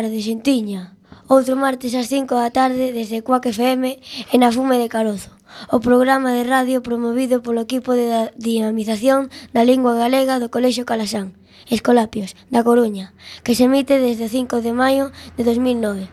[0.00, 0.96] tarde, xentiña.
[1.28, 3.84] Outro martes ás 5 da tarde desde Cuac FM
[4.32, 5.28] e na Fume de Carozo.
[5.68, 8.08] O programa de radio promovido polo equipo de
[8.48, 11.36] dinamización da lingua galega do Colexio Calasán,
[11.68, 13.12] Escolapios, da Coruña,
[13.44, 16.08] que se emite desde 5 de maio de 2009.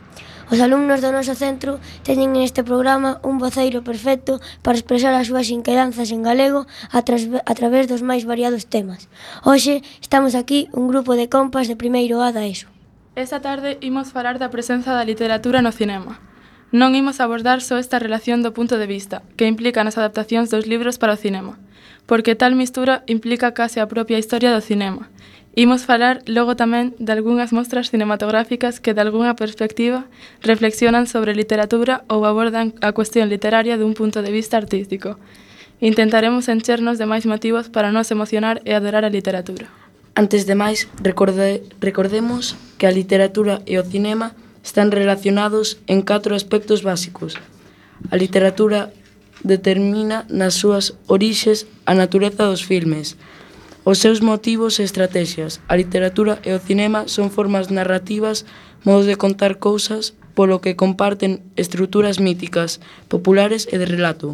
[0.51, 5.47] Os alumnos do noso centro teñen neste programa un voceiro perfecto para expresar as súas
[5.47, 9.07] inquedanzas en galego a, tra a través dos máis variados temas.
[9.47, 12.76] Hoxe estamos aquí un grupo de compas de primeiro A da ESO.
[13.17, 16.21] Esta tarde imos falar da presenza da literatura no cinema.
[16.69, 20.69] Non imos abordar só esta relación do punto de vista, que implica nas adaptacións dos
[20.69, 21.57] libros para o cinema,
[22.05, 25.09] porque tal mistura implica case a propia historia do cinema.
[25.57, 30.05] Imos falar logo tamén de algunhas mostras cinematográficas que de algunha perspectiva
[30.45, 35.17] reflexionan sobre literatura ou abordan a cuestión literaria dun punto de vista artístico.
[35.81, 39.73] Intentaremos enchernos de máis motivos para nos emocionar e adorar a literatura.
[40.17, 44.33] Antes de máis, recorde, recordemos que a literatura e o cinema
[44.65, 47.37] están relacionados en catro aspectos básicos.
[48.09, 48.89] A literatura
[49.45, 53.13] determina nas súas orixes a natureza dos filmes,
[53.85, 55.61] os seus motivos e estrategias.
[55.69, 58.41] A literatura e o cinema son formas narrativas,
[58.81, 64.33] modos de contar cousas, polo que comparten estruturas míticas, populares e de relato.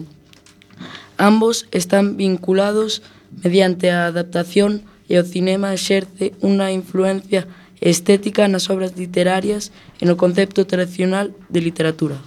[1.20, 3.04] Ambos están vinculados
[3.44, 7.48] mediante a adaptación e o cinema exerce unha influencia
[7.84, 12.18] estética nas obras literarias e no concepto tradicional de literatura.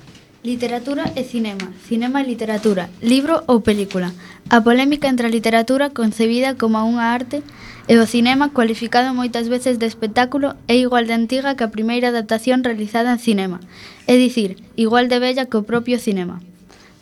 [0.44, 4.14] Literatura e cinema, cinema e literatura, libro ou película.
[4.46, 7.42] A polémica entre a literatura concebida como unha arte
[7.90, 12.14] e o cinema cualificado moitas veces de espectáculo é igual de antiga que a primeira
[12.14, 13.58] adaptación realizada en cinema,
[14.06, 16.38] é dicir, igual de bella que o propio cinema.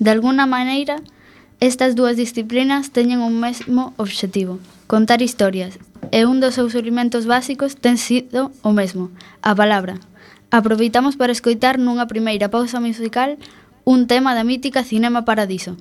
[0.00, 1.04] De alguna maneira,
[1.60, 5.78] estas dúas disciplinas teñen un mesmo obxectivo, Contar historias
[6.12, 9.08] e un dos seus elementos básicos ten sido o mesmo,
[9.40, 9.96] a palabra.
[10.52, 13.40] Aproveitamos para escoitar nunha primeira pausa musical
[13.88, 15.80] un tema da mítica Cinema Paradiso.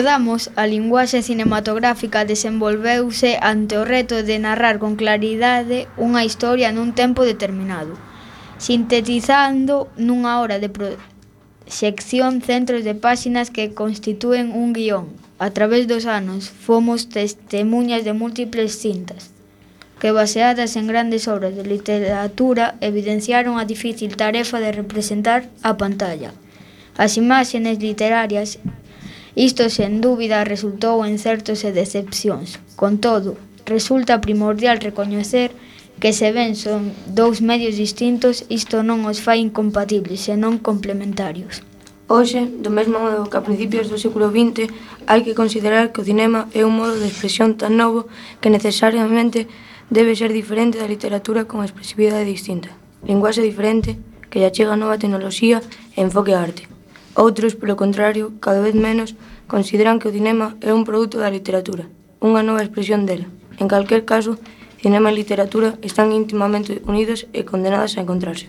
[0.00, 6.96] recordamos, a linguaxe cinematográfica desenvolveuse ante o reto de narrar con claridade unha historia nun
[6.96, 8.00] tempo determinado,
[8.56, 15.12] sintetizando nunha hora de proxección centros de páxinas que constitúen un guión.
[15.36, 19.28] A través dos anos fomos testemunhas de múltiples cintas,
[20.00, 26.32] que baseadas en grandes obras de literatura evidenciaron a difícil tarefa de representar a pantalla.
[26.96, 28.56] As imágenes literarias
[29.40, 32.60] Isto sen dúbida resultou en certos e decepcións.
[32.76, 35.56] Con todo, resulta primordial recoñecer
[35.96, 41.64] que se ben son dous medios distintos, isto non os fai incompatibles, senón complementarios.
[42.04, 44.68] Hoxe, do mesmo modo que a principios do século XX,
[45.08, 48.12] hai que considerar que o cinema é un modo de expresión tan novo
[48.44, 49.48] que necesariamente
[49.88, 52.76] debe ser diferente da literatura con expresividade distinta,
[53.08, 53.96] linguaxe diferente,
[54.28, 55.64] que lle chega nova tecnoloxía
[55.96, 56.69] e enfoque a arte.
[57.18, 59.18] Outros, polo contrario, cada vez menos,
[59.50, 61.90] consideran que o cinema é un produto da literatura,
[62.22, 63.26] unha nova expresión dela.
[63.58, 64.38] En calquer caso,
[64.78, 68.46] cinema e literatura están íntimamente unidos e condenadas a encontrarse.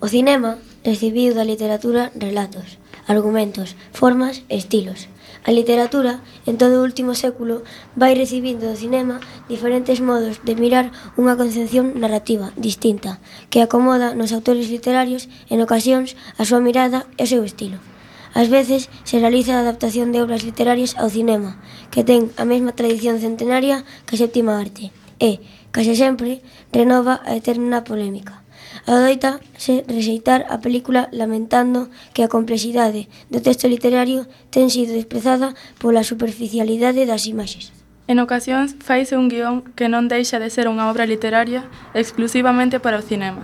[0.00, 5.12] O cinema recibiu da literatura relatos, argumentos, formas e estilos.
[5.44, 7.64] A literatura, en todo o último século,
[8.00, 10.88] vai recibindo do cinema diferentes modos de mirar
[11.20, 13.20] unha concepción narrativa distinta,
[13.52, 17.89] que acomoda nos autores literarios en ocasións a súa mirada e o seu estilo.
[18.34, 21.58] Ás veces se realiza a adaptación de obras literarias ao cinema,
[21.90, 25.42] que ten a mesma tradición centenaria que a séptima arte, e,
[25.74, 28.40] case sempre, renova a eterna polémica.
[28.86, 35.58] Adoita se rexeitar a película lamentando que a complexidade do texto literario ten sido desprezada
[35.82, 37.74] pola superficialidade das imaxes.
[38.06, 41.66] En ocasións faise un guión que non deixa de ser unha obra literaria
[41.98, 43.42] exclusivamente para o cinema.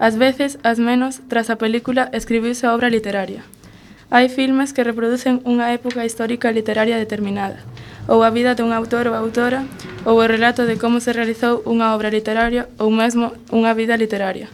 [0.00, 3.44] Ás veces, as menos, tras a película escribiuse a obra literaria.
[4.10, 7.62] Hai filmes que reproducen unha época histórica literaria determinada,
[8.10, 9.62] ou a vida dun autor ou autora,
[10.02, 14.50] ou o relato de como se realizou unha obra literaria ou mesmo unha vida literaria.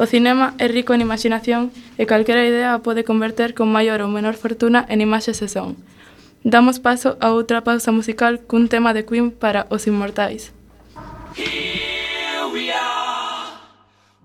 [0.00, 1.68] O cinema é rico en imaginación
[2.00, 5.76] e calquera idea a pode converter con maior ou menor fortuna en imaxes e son.
[6.40, 10.56] Damos paso a outra pausa musical cun tema de Queen para Os Inmortais.
[11.36, 13.68] Here we are,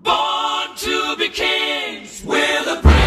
[0.00, 2.99] born to be kings, we're the.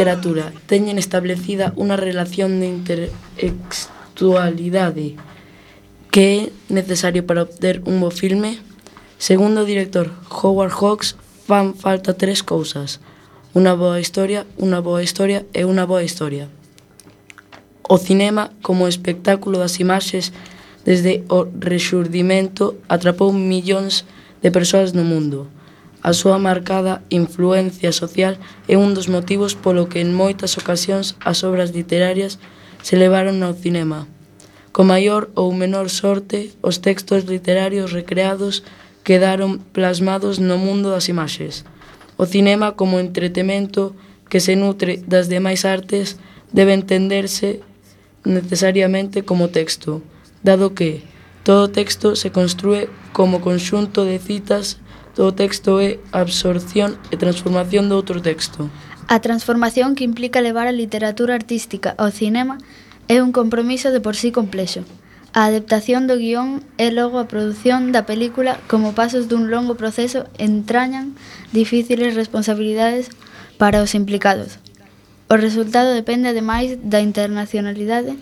[0.00, 5.20] literatura teñen establecida unha relación de intertextualidade
[6.08, 8.56] que é necesario para obter un bo filme?
[9.20, 13.04] Segundo o director Howard Hawks, fan falta tres cousas.
[13.52, 16.48] Unha boa historia, unha boa historia e unha boa historia.
[17.84, 20.32] O cinema, como espectáculo das imaxes,
[20.88, 24.08] desde o rexurdimento atrapou millóns
[24.40, 25.52] de persoas no mundo
[26.02, 28.40] A súa marcada influencia social
[28.72, 32.40] é un dos motivos polo que en moitas ocasións as obras literarias
[32.80, 34.08] se levaron ao cinema.
[34.72, 38.64] Co maior ou menor sorte, os textos literarios recreados
[39.04, 41.68] quedaron plasmados no mundo das imaxes.
[42.16, 43.92] O cinema como entretemento
[44.32, 46.16] que se nutre das demais artes
[46.48, 47.60] debe entenderse
[48.24, 50.00] necesariamente como texto,
[50.40, 51.04] dado que
[51.44, 54.79] todo texto se construe como conxunto de citas
[55.16, 58.70] do texto é a absorción e transformación de outro texto.
[59.10, 62.58] A transformación que implica levar a literatura artística ao cinema
[63.10, 64.86] é un compromiso de por sí complexo.
[65.34, 70.30] A adaptación do guión e logo a produción da película como pasos dun longo proceso
[70.38, 71.18] entrañan
[71.50, 73.10] difíciles responsabilidades
[73.58, 74.62] para os implicados.
[75.30, 78.14] O resultado depende ademais da internacionalidade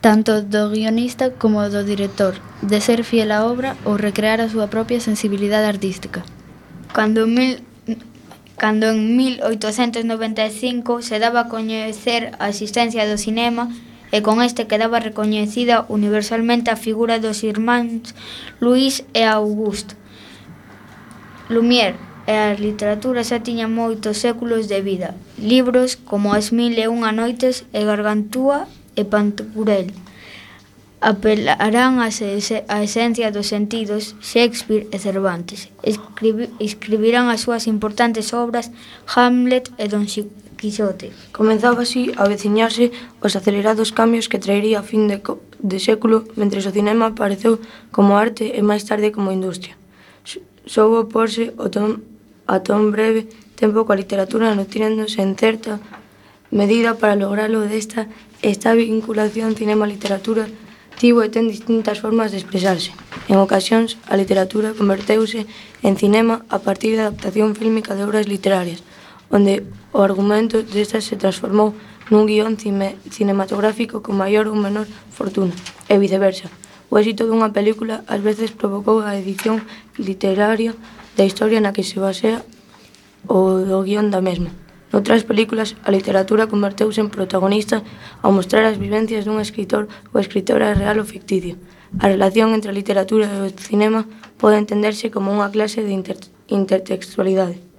[0.00, 4.72] tanto do guionista como do director, de ser fiel á obra ou recrear a súa
[4.72, 6.24] propia sensibilidade artística.
[6.96, 7.60] Cando, mil,
[8.56, 13.68] cando en 1895 se daba a coñecer a existencia do cinema
[14.08, 18.16] e con este quedaba recoñecida universalmente a figura dos irmáns
[18.58, 19.94] Luís e Augusto.
[21.52, 25.12] Lumière, e a literatura xa tiña moitos séculos de vida.
[25.36, 28.64] Libros como As mil e unha noites e Gargantúa
[28.96, 29.92] e Pantagruel
[31.00, 35.72] apelarán á esencia dos sentidos Shakespeare e Cervantes.
[35.80, 38.68] Escribi, escribirán as súas importantes obras
[39.16, 40.04] Hamlet e Don
[40.60, 41.08] Quixote.
[41.32, 42.92] Comenzaba así a veciñarse
[43.24, 47.56] os acelerados cambios que traería a fin de, de século, mentre o cinema apareceu
[47.88, 49.80] como arte e máis tarde como industria.
[50.68, 52.04] Soubo porse o tom,
[52.44, 53.24] a ton breve
[53.56, 55.80] tempo coa literatura nutriéndose en certa
[56.50, 58.10] Medida para logralo desta
[58.42, 60.50] esta vinculación cinema-literatura
[60.98, 62.90] tivo e ten distintas formas de expresarse.
[63.30, 65.46] En ocasións, a literatura converteuse
[65.86, 68.82] en cinema a partir da adaptación fílmica de obras literarias,
[69.30, 69.62] onde
[69.94, 71.70] o argumento destas se transformou
[72.10, 75.54] nun guión cime, cinematográfico con maior ou menor fortuna,
[75.86, 76.50] e viceversa.
[76.90, 79.62] O éxito dunha película ás veces provocou a edición
[79.94, 80.74] literaria
[81.14, 82.42] da historia na que se basea
[83.30, 84.50] o do guión da mesma.
[84.90, 87.86] Noutras películas, a literatura converteuse en protagonista
[88.26, 91.54] ao mostrar as vivencias dun escritor ou escritora real ou ficticio.
[92.02, 94.02] A relación entre a literatura e o cinema
[94.34, 96.18] pode entenderse como unha clase de inter
[96.50, 97.69] intertextualidade.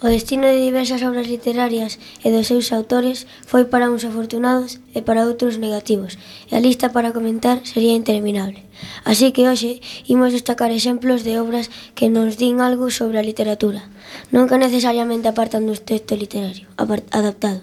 [0.00, 5.04] O destino de diversas obras literarias e dos seus autores foi para uns afortunados e
[5.04, 6.16] para outros negativos,
[6.48, 8.64] e a lista para comentar sería interminable.
[9.04, 13.92] Así que hoxe imos destacar exemplos de obras que nos din algo sobre a literatura,
[14.32, 16.64] non que necesariamente apartan do texto literario
[17.12, 17.60] adaptado.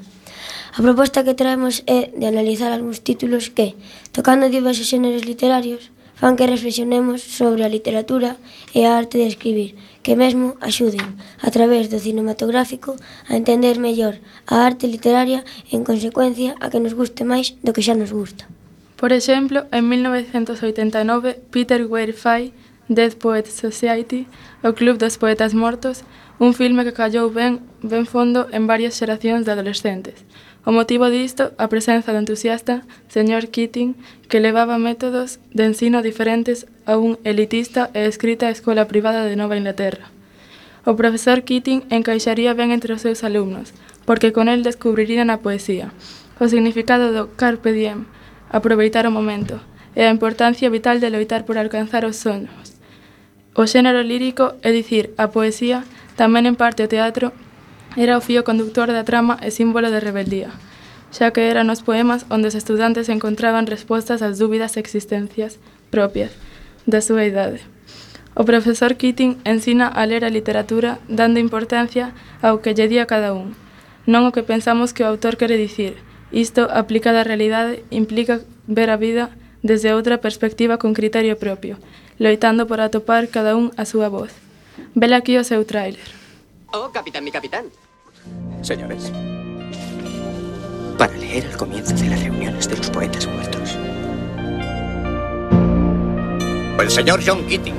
[0.77, 3.73] A proposta que traemos é de analizar algúns títulos que,
[4.13, 8.37] tocando diversos xéneros literarios, fan que reflexionemos sobre a literatura
[8.77, 9.73] e a arte de escribir,
[10.07, 12.95] que mesmo axuden, a través do cinematográfico,
[13.27, 14.15] a entender mellor
[14.47, 18.15] a arte literaria e, en consecuencia, a que nos guste máis do que xa nos
[18.15, 18.47] gusta.
[18.95, 22.55] Por exemplo, en 1989, Peter Weir fai
[22.87, 24.31] Dead Poets Society,
[24.63, 26.07] o Club dos Poetas Mortos,
[26.39, 30.23] un filme que callou ben, ben fondo en varias xeracións de adolescentes,
[30.67, 33.95] O motivo disto, a presenza do entusiasta señor Keating,
[34.27, 39.55] que levaba métodos de ensino diferentes a un elitista e escrita escola privada de Nova
[39.55, 40.11] Inglaterra.
[40.83, 43.71] O profesor Keating encaixaría ben entre os seus alumnos,
[44.03, 45.95] porque con el descubrirían a poesía,
[46.35, 48.03] o significado do carpe diem,
[48.51, 49.63] aproveitar o momento,
[49.95, 52.75] e a importancia vital de loitar por alcanzar os sonhos.
[53.55, 55.87] O xénero lírico, é dicir, a poesía,
[56.19, 57.31] tamén en parte o teatro,
[57.97, 60.53] Era o fío conductor da trama e símbolo de rebeldía,
[61.09, 65.57] xa que eran os poemas onde os estudantes encontraban respostas ás dúbidas existencias
[65.89, 66.29] propias
[66.85, 67.65] da súa idade.
[68.37, 72.13] O profesor Keating ensina a ler a literatura dando importancia
[72.45, 73.57] ao que lle día cada un,
[74.05, 75.97] non o que pensamos que o autor quere dicir.
[76.29, 79.33] Isto, aplicada á realidade, implica ver a vida
[79.65, 81.81] desde outra perspectiva con criterio propio,
[82.21, 84.37] loitando por atopar cada un a súa voz.
[84.93, 86.05] Vela aquí o seu tráiler.
[86.69, 87.65] Oh, capitán, mi capitán.
[88.61, 89.11] Señores.
[90.97, 93.77] Para leer el comienzo de las reuniones de los poetas muertos.
[96.79, 97.75] El señor John Keating.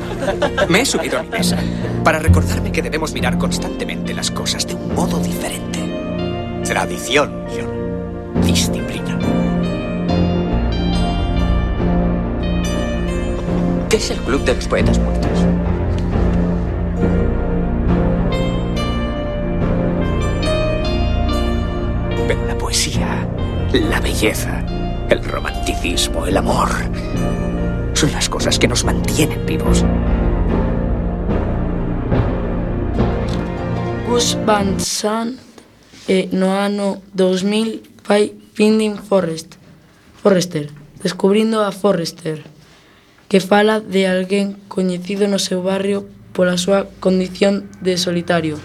[0.69, 1.57] Me he subido a mi mesa
[2.05, 5.79] para recordarme que debemos mirar constantemente las cosas de un modo diferente.
[6.65, 8.43] tradición, John.
[8.45, 9.19] Disciplina.
[13.89, 15.28] ¿Qué es el Club de los Poetas Muertos?
[22.69, 23.27] Poesía,
[23.73, 24.63] la belleza,
[25.09, 26.69] el romanticismo, el amor,
[27.95, 29.87] son las cosas que nos mantienen vivos.
[34.07, 35.39] Gus Van Sant
[36.07, 39.57] e no ano 2000 fai Finding Forrest,
[40.21, 40.69] Forrester,
[41.03, 42.45] descubrindo a Forrester,
[43.31, 46.05] que fala de alguén coñecido no seu barrio
[46.37, 48.61] pola súa condición de solitario.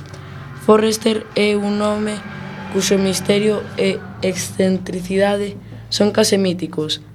[0.67, 2.42] Forrester é un home
[2.73, 5.53] cuxo misterio e excentricidade
[5.93, 7.05] son case míticos,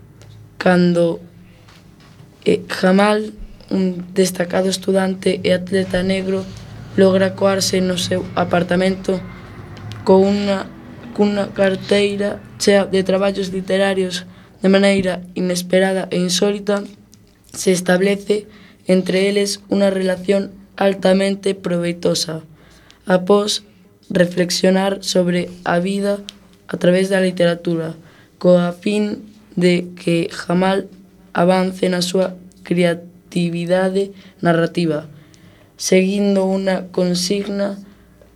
[0.57, 1.18] cando
[2.47, 3.35] e Jamal,
[3.68, 6.47] un destacado estudante e atleta negro,
[6.97, 9.21] logra coarse no seu apartamento
[10.07, 10.71] con unha,
[11.12, 14.25] cunha carteira chea de traballos literarios
[14.62, 16.87] de maneira inesperada e insólita,
[17.53, 18.49] se establece
[18.88, 22.47] entre eles unha relación altamente proveitosa.
[23.05, 23.68] Após
[24.11, 26.21] reflexionar sobre a vida
[26.68, 27.97] a través da literatura,
[28.38, 29.25] coa fin
[29.57, 30.88] de que Jamal
[31.33, 35.09] avance na súa creatividade narrativa,
[35.77, 37.81] seguindo unha consigna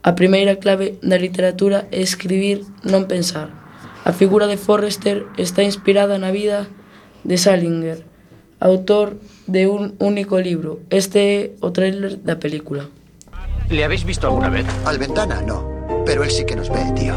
[0.03, 3.55] A primeira clave da literatura é escribir, non pensar.
[4.03, 6.67] A figura de Forrester está inspirada na vida
[7.23, 8.03] de Salinger,
[8.59, 10.83] autor de un único libro.
[10.91, 12.91] Este é o trailer da película.
[13.73, 14.67] ¿Le habéis visto alguna vez?
[14.85, 17.15] Al ventana no, pero él sí que nos ve, tío.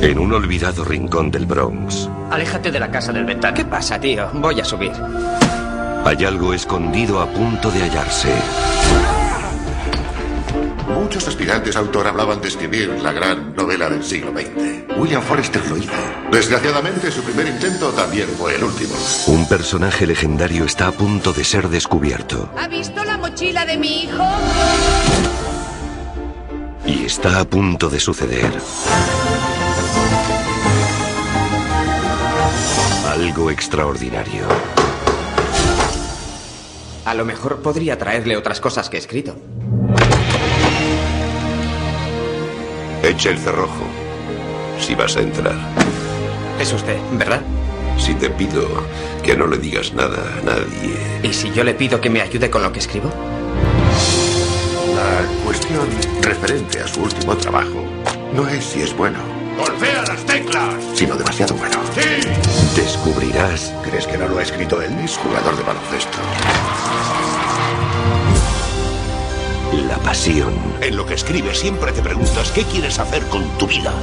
[0.00, 3.52] En un olvidado rincón del Bronx, Aléjate de la casa del ventana.
[3.52, 4.30] ¿Qué pasa, tío?
[4.34, 4.92] Voy a subir.
[6.04, 8.32] hay algo escondido a punto de hallarse.
[10.88, 14.96] Muchos aspirantes a autor hablaban de escribir la gran novela del siglo XX.
[14.98, 15.92] William Forrester lo hizo.
[16.32, 18.94] Desgraciadamente, su primer intento también fue el último.
[19.26, 24.04] Un personaje legendario está a punto de ser descubierto ¿Ha visto la mochila de mi
[24.04, 24.24] hijo?
[26.88, 28.50] Y está a punto de suceder.
[33.06, 34.44] Algo extraordinario.
[37.04, 39.36] A lo mejor podría traerle otras cosas que he escrito.
[43.02, 43.84] Echa el cerrojo.
[44.80, 45.56] Si vas a entrar.
[46.58, 47.42] Es usted, ¿verdad?
[47.98, 48.66] Si te pido
[49.22, 50.96] que no le digas nada a nadie.
[51.22, 53.12] ¿Y si yo le pido que me ayude con lo que escribo?
[55.48, 55.88] La cuestión
[56.20, 57.82] referente a su último trabajo
[58.34, 59.18] no es si es bueno,
[59.58, 60.74] ¡Golpea las teclas!
[60.92, 61.80] sino demasiado bueno.
[62.76, 64.92] Descubrirás ¿Crees que no lo ha escrito él?
[65.02, 66.18] Es jugador de baloncesto.
[69.88, 73.94] la pasión, En lo que escribes siempre te preguntas qué quieres hacer con tu vida.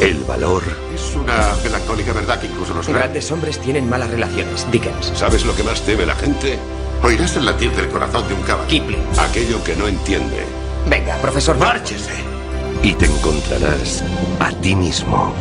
[0.00, 3.04] el valor Es una melancólica verdad que incluso los grandes...
[3.04, 4.68] Grandes hombres tienen malas relaciones.
[4.72, 5.12] Dickens.
[5.14, 6.58] ¿Sabes lo que más teme la gente?
[7.04, 8.66] Oirás el latir del corazón de un caballo.
[8.66, 9.04] Kipling.
[9.18, 10.63] Aquello que no entiende.
[10.88, 11.56] Venga, profesor.
[11.58, 12.34] ¡Márchese!
[12.84, 14.04] y te encontrarás
[14.40, 15.32] a ti mismo.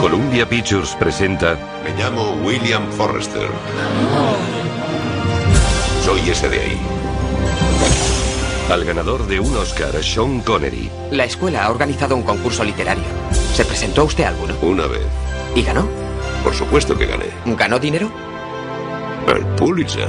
[0.00, 3.48] Columbia Pictures presenta Me llamo William Forrester.
[6.02, 6.80] Soy ese de ahí.
[8.70, 10.90] al ganador de un Oscar, Sean Connery.
[11.10, 13.04] La escuela ha organizado un concurso literario.
[13.54, 14.54] ¿Se presentó usted a alguno?
[14.62, 15.02] Una vez.
[15.54, 15.86] ¿Y ganó?
[16.42, 17.26] Por supuesto que gané.
[17.44, 18.10] ¿Ganó dinero?
[19.28, 20.08] El Pulitzer.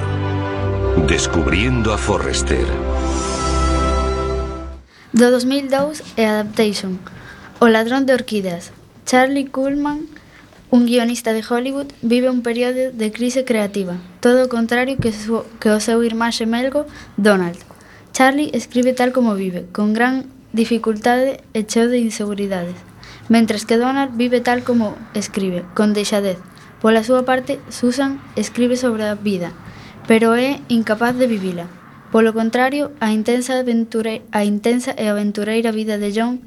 [1.07, 2.65] Descubriendo a Forrester.
[5.13, 6.95] Do 2002 e Adaptation,
[7.59, 8.71] O ladrón de orquídeas.
[9.05, 10.07] Charlie Kuhlman,
[10.71, 15.43] un guionista de Hollywood, vive un período de crise creativa, todo o contrario que, su,
[15.59, 16.87] que o seu irmán xemelgo,
[17.19, 17.59] Donald.
[18.15, 22.79] Charlie escribe tal como vive, con gran dificultade e cheo de inseguridades,
[23.27, 26.39] mentres que Donald vive tal como escribe, con deixadez.
[26.79, 29.51] Pola súa parte, Susan escribe sobre a vida,
[30.07, 31.67] pero é incapaz de vivila.
[32.11, 36.43] Polo contrario, a intensa aventure a intensa e aventureira vida de John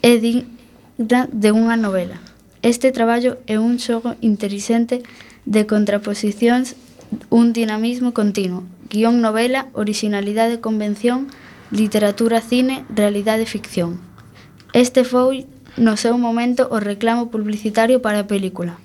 [0.00, 2.16] é digna de unha novela.
[2.64, 5.04] Este traballo é un xogo interesante
[5.44, 6.80] de contraposicións,
[7.28, 11.28] un dinamismo continuo, guión novela, originalidade convención,
[11.68, 14.00] literatura cine, realidade ficción.
[14.72, 15.44] Este foi
[15.76, 18.80] no seu momento o reclamo publicitario para a película.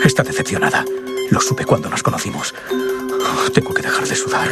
[0.00, 0.80] Está decepcionada.
[1.30, 2.54] Lo supe cuando nos conocimos.
[2.70, 4.48] Oh, tengo que dejar de sudar.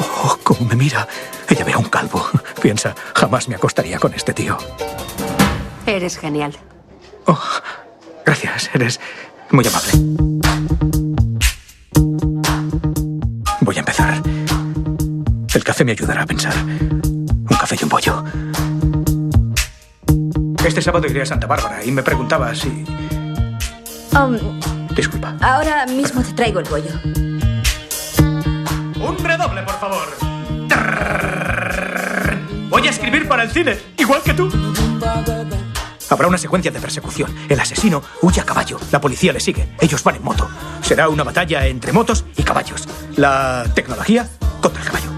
[0.00, 1.06] Oh, cómo me mira.
[1.48, 2.26] Ella ve a un calvo.
[2.60, 4.58] Piensa, jamás me acostaría con este tío.
[5.86, 6.56] Eres genial.
[7.26, 7.40] Oh,
[8.24, 9.00] gracias, eres
[9.50, 9.92] muy amable.
[13.60, 14.22] Voy a empezar.
[15.54, 16.54] El café me ayudará a pensar.
[16.64, 18.24] Un café y un pollo.
[20.64, 22.84] Este sábado iré a Santa Bárbara y me preguntaba si...
[24.12, 24.36] Um,
[24.96, 25.36] Disculpa.
[25.42, 26.90] ahora mismo te traigo el bollo.
[28.98, 30.08] Un redoble, por favor.
[32.70, 34.48] Voy a escribir para el cine, igual que tú.
[36.08, 37.34] Habrá una secuencia de persecución.
[37.48, 38.78] El asesino huye a caballo.
[38.90, 39.68] La policía le sigue.
[39.80, 40.48] Ellos van en moto.
[40.80, 42.88] Será una batalla entre motos y caballos.
[43.16, 44.28] La tecnología
[44.60, 45.10] contra el caballo.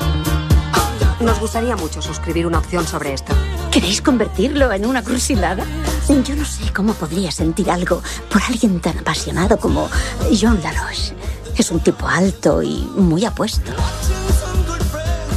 [1.21, 3.35] Nos gustaría mucho suscribir una opción sobre esto.
[3.71, 5.65] ¿Queréis convertirlo en una crucilada?
[6.09, 9.91] Yo no sé cómo podría sentir algo por alguien tan apasionado como
[10.41, 11.15] John Laroche.
[11.57, 13.73] Es un tipo alto y muy apuesto.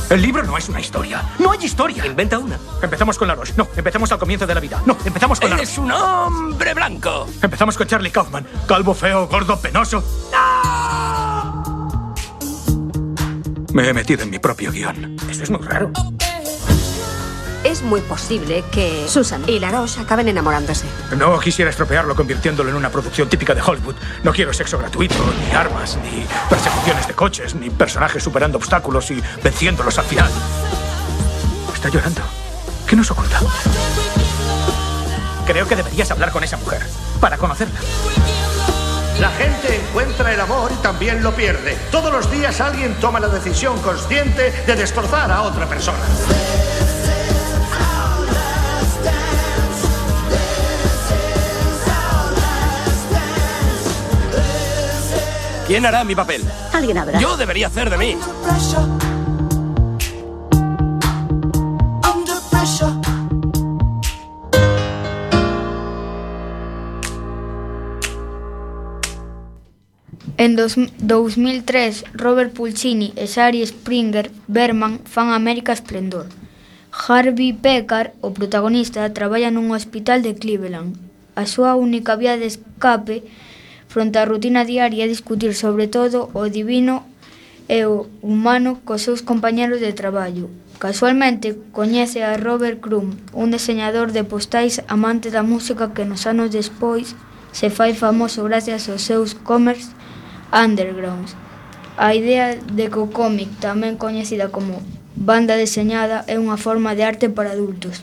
[0.10, 1.24] El libro no es una historia.
[1.40, 2.06] No hay historia.
[2.06, 2.58] Inventa una.
[2.82, 3.54] Empezamos con Laroche.
[3.58, 4.82] No, empecemos al comienzo de la vida.
[4.86, 7.28] No, empezamos con ¡Eres un hombre blanco!
[7.42, 8.48] Empezamos con Charlie Kaufman.
[8.66, 10.04] Calvo, feo, gordo, penoso.
[13.74, 15.18] Me he metido en mi propio guion.
[15.30, 15.92] Eso es muy raro.
[17.64, 20.88] Es muy posible que Susan y Laroche acaben enamorándose.
[21.16, 23.96] No quisiera estropearlo convirtiéndolo en una producción típica de Hollywood.
[24.24, 29.22] No quiero sexo gratuito, ni armas, ni persecuciones de coches, ni personajes superando obstáculos y
[29.44, 30.32] venciéndolos al final.
[31.72, 32.22] Está llorando.
[32.88, 33.40] ¿Qué nos oculta?
[35.46, 36.82] Creo que deberías hablar con esa mujer
[37.20, 37.80] para conocerla.
[39.20, 41.78] La gente encuentra el amor y también lo pierde.
[41.92, 46.00] Todos los días alguien toma la decisión consciente de destrozar a otra persona.
[55.72, 56.42] ¿Quién hará mi papel?
[56.74, 57.18] Alguien habrá.
[57.18, 58.18] Yo debería hacer de mí.
[70.36, 76.28] En dos, 2003, Robert Pulcini e Sari Springer Berman fan América Esplendor.
[76.92, 81.00] Harvey Pekar, o protagonista, traballa nun hospital de Cleveland.
[81.40, 83.51] A súa única vía de escape é
[83.92, 87.04] fronte á rutina diaria discutir sobre todo o divino
[87.68, 90.48] e o humano cos seus compañeros de traballo.
[90.80, 96.56] Casualmente coñece a Robert Crumb, un diseñador de postais amante da música que nos anos
[96.56, 97.20] despois
[97.52, 99.92] se fai famoso gracias aos seus cómers
[100.56, 101.36] undergrounds.
[102.00, 104.80] A idea de que o cómic, tamén coñecida como
[105.20, 108.00] banda deseñada, é unha forma de arte para adultos.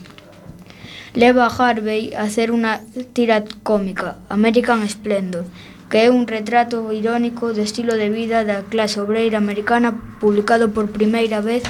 [1.17, 2.79] Leva a Harvey a hacer unha
[3.17, 5.49] tira cómica, American Splendor,
[5.89, 10.93] que é un retrato irónico do estilo de vida da clase obreira americana publicado por
[10.93, 11.65] primeira vez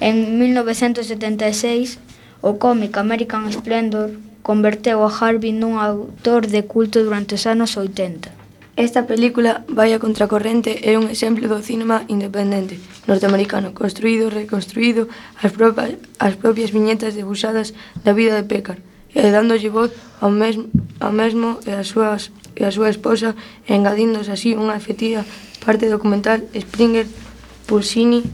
[0.00, 2.00] en 1976.
[2.40, 8.32] O cómic American Splendor converteu a Harvey nun autor de culto durante os anos 80.
[8.78, 15.10] Esta película vai a contracorrente é un exemplo do cinema independente norteamericano, construído, reconstruído,
[15.44, 18.78] as propias, as propias viñetas debuxadas da vida de Pécar,
[19.12, 19.90] e dándolle voz
[20.22, 20.70] ao mesmo,
[21.02, 23.38] ao mesmo e as súas e a súa esposa
[23.70, 25.22] e engadíndose así unha efectiva
[25.62, 27.06] parte documental Springer
[27.70, 28.26] Pulsini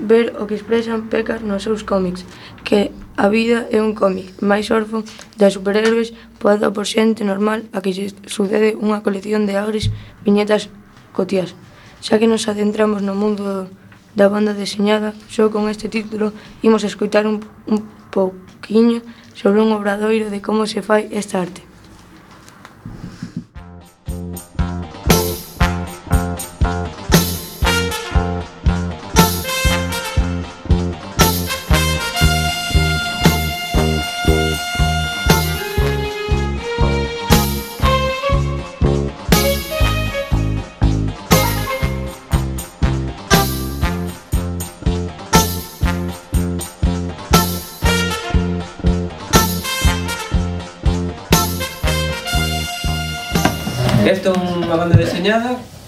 [0.00, 2.26] ver o que expresan Pecas nos seus cómics,
[2.64, 5.06] que a vida é un cómic máis orfo
[5.38, 9.94] de superhéroes poada por xente normal a que se sucede unha colección de agres
[10.26, 10.72] viñetas
[11.14, 11.54] cotías.
[12.02, 13.70] Xa que nos adentramos no mundo
[14.18, 19.02] da banda deseñada, só con este título imos escoitar un, un pouquiño
[19.34, 21.73] sobre un obradoiro de como se fai esta arte.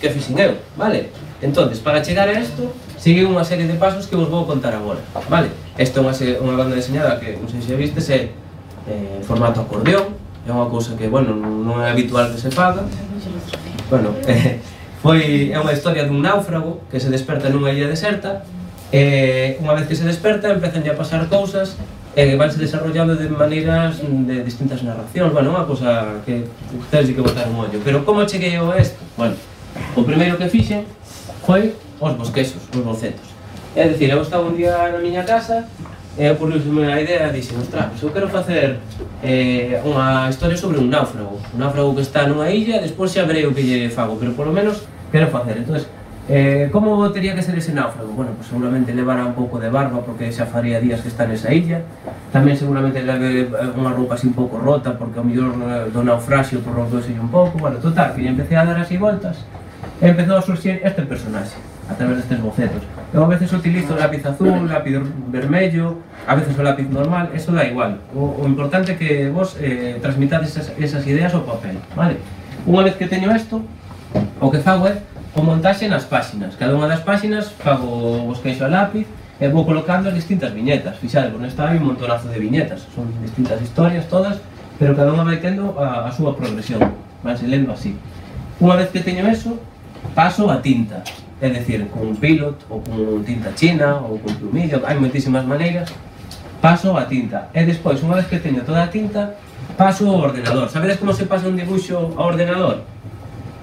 [0.07, 1.11] que fixen eu, vale?
[1.43, 5.03] Entonces, para chegar a isto, sigue unha serie de pasos que vos vou contar agora,
[5.27, 5.51] vale?
[5.75, 6.15] Esta é unha,
[6.47, 8.31] unha banda deseñada que, non sei se vistes, é
[8.87, 10.15] eh, formato acordeón,
[10.47, 12.87] é unha cousa que, bueno, non é habitual que se faga.
[13.91, 14.63] Bueno, eh,
[15.03, 18.47] foi, é unha historia dun náufrago que se desperta nunha illa deserta,
[18.95, 21.75] e eh, unha vez que se desperta empezan a pasar cousas
[22.17, 26.49] e eh, vanse desarrollando de maneiras de distintas narracións, bueno, unha cousa que
[26.89, 27.77] tedes de que botar un ollo.
[27.85, 28.97] Pero como cheguei eu a isto?
[29.21, 29.37] Bueno,
[29.97, 30.85] O primeiro que fixen
[31.47, 33.37] foi os bosquexos, os bocetos.
[33.75, 35.65] É dicir, eu estaba un día na miña casa
[36.19, 38.81] e ocurriu-me a idea e dixen, ostras, pois eu quero facer
[39.23, 41.41] eh, unha historia sobre un náufrago.
[41.53, 44.33] Un náufrago que está nunha illa e despois xa verei o que lle fago, pero
[44.33, 45.61] polo menos quero facer.
[45.61, 45.77] Entón,
[46.29, 48.13] eh, como teria que ser ese náufrago?
[48.17, 51.53] Bueno, pues seguramente levará un pouco de barba porque xa faría días que está nesa
[51.53, 51.85] illa.
[52.33, 55.53] Tamén seguramente leve eh, unha roupa así un pouco rota porque o mellor
[55.93, 57.61] do naufraxio prolongouse un pouco.
[57.61, 59.45] Bueno, total, que lle empecé a dar así voltas
[60.01, 61.57] empezou a surxir este personaxe
[61.89, 62.83] a través destes bocetos.
[63.15, 67.65] Eu a veces utilizo lápiz azul, lápiz vermello, a veces o lápiz normal, eso da
[67.65, 67.99] igual.
[68.15, 72.19] O, o importante é que vos eh, transmitades esas, esas ideas ao papel, vale?
[72.67, 73.63] Unha vez que teño isto,
[74.41, 74.99] o que fago é
[75.37, 76.57] o montaxe nas páxinas.
[76.59, 79.07] Cada unha das páxinas fago os queixo a lápiz
[79.39, 80.99] e vou colocando as distintas viñetas.
[80.99, 82.83] Fixadevos, nesta hai un montonazo de viñetas.
[82.91, 84.43] Son distintas historias todas,
[84.81, 86.83] pero cada unha vai tendo a, a súa progresión.
[87.23, 87.95] Vanse lendo así.
[88.59, 89.61] Unha vez que teño eso,
[90.15, 91.03] paso a tinta.
[91.41, 95.93] É decir, con pilot, ou con tinta china, ou con plumillo, hai moitísimas maneiras,
[96.61, 97.49] paso a tinta.
[97.53, 99.37] E despois, unha vez que teño toda a tinta,
[99.77, 100.69] paso ao ordenador.
[100.69, 102.89] Sabedes como se pasa un dibuixo ao ordenador?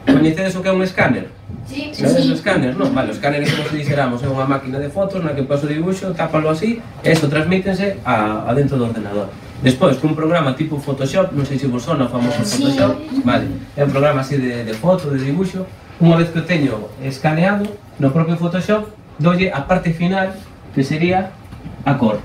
[0.06, 1.28] Coñecedes o que é un escáner?
[1.66, 2.32] Sí, Sabedes sí.
[2.32, 2.76] o escáner?
[2.76, 5.48] Non, vale, o escáner é como se dixeramos, é unha máquina de fotos na que
[5.48, 9.32] paso o dibuixo, tápalo así, e eso transmítense a, a dentro do ordenador.
[9.64, 13.24] Despois, cun programa tipo Photoshop, non sei se vos sona o famoso Photoshop, sí.
[13.24, 13.48] vale,
[13.80, 15.64] é un programa así de, de foto, de dibuixo,
[16.02, 17.70] Unha vez que o teño escaneado,
[18.02, 18.90] no propio Photoshop,
[19.22, 20.34] dolle a parte final,
[20.74, 21.30] que sería
[21.86, 22.18] a cor.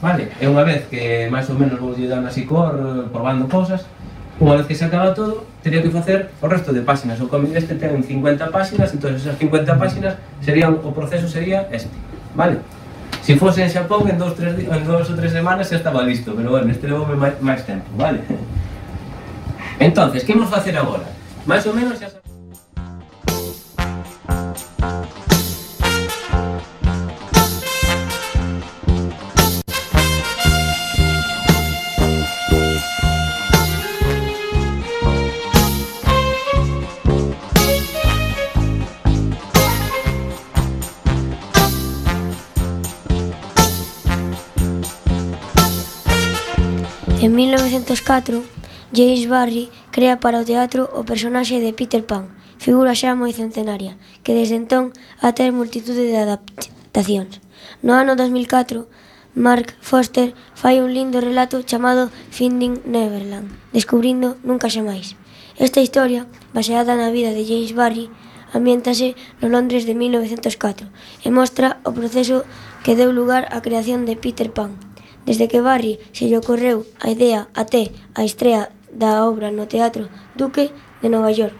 [0.00, 2.76] Vale, e unha vez que máis ou menos vou lle dando así cor,
[3.12, 3.84] probando cousas,
[4.40, 7.20] unha vez que se acaba todo, teria que facer o resto de páxinas.
[7.20, 11.92] O cómic este ten 50 páxinas, entón esas 50 páxinas serían o proceso sería este.
[12.34, 12.58] Vale?
[13.22, 16.04] Se si fose en Xapón, en dos, tres, en dos ou tres semanas xa estaba
[16.04, 17.08] listo, pero bueno, este levou
[17.40, 18.20] máis tempo, vale?
[19.80, 21.08] Entonces, que imos facer agora?
[21.48, 22.33] Máis ou menos xa sabemos...
[47.34, 48.44] En 1904,
[48.94, 52.30] James Barry crea para o teatro o personaxe de Peter Pan,
[52.62, 54.94] figura xa moi centenaria, que desde entón
[55.34, 57.42] ter multitude de adaptacións.
[57.82, 58.86] No ano 2004,
[59.34, 65.18] Mark Foster fai un lindo relato chamado Finding Neverland, descubrindo nunca xa máis.
[65.58, 68.14] Esta historia, baseada na vida de James Barry,
[68.54, 70.86] ambiéntase no Londres de 1904
[71.26, 72.46] e mostra o proceso
[72.86, 74.78] que deu lugar á creación de Peter Pan,
[75.24, 80.12] Desde que Barry se lle ocorreu a idea até a estrea da obra no Teatro
[80.36, 81.56] Duque de Nova York,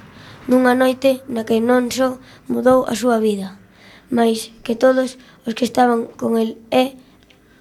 [0.46, 2.20] nunha noite na que non só
[2.52, 3.56] mudou a súa vida,
[4.12, 5.16] mais que todos
[5.48, 7.00] os que estaban con el e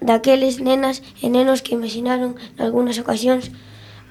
[0.04, 3.48] daqueles nenas e nenos que imaginaron nalgúnas ocasións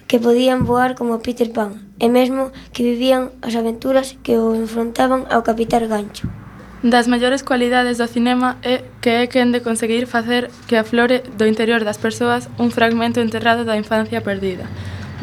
[0.10, 5.30] que podían voar como Peter Pan e mesmo que vivían as aventuras que o enfrontaban
[5.30, 6.43] ao Capitar Gancho.
[6.84, 11.48] Das maiores cualidades do cinema é que é quen de conseguir facer que aflore do
[11.48, 14.68] interior das persoas un fragmento enterrado da infancia perdida,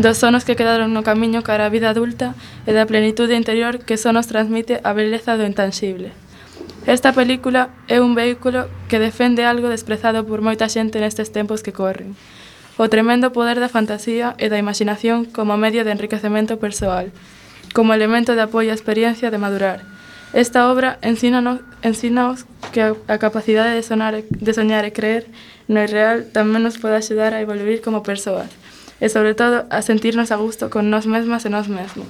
[0.01, 2.33] dos sonos que quedaron no camiño cara á vida adulta
[2.65, 6.17] e da plenitude interior que só nos transmite a beleza do intangible.
[6.89, 11.77] Esta película é un vehículo que defende algo desprezado por moita xente nestes tempos que
[11.77, 12.17] corren,
[12.81, 17.13] o tremendo poder da fantasía e da imaginación como medio de enriquecemento persoal,
[17.77, 20.00] como elemento de apoio á experiencia de madurar,
[20.33, 25.27] Esta obra ensínanos, ensínaos que a, a capacidade de, sonar, de soñar e creer
[25.67, 28.47] no irreal tamén nos pode axudar a evoluir como persoas
[29.03, 32.07] e, sobre todo, a sentirnos a gusto con nós mesmas e nós mesmos.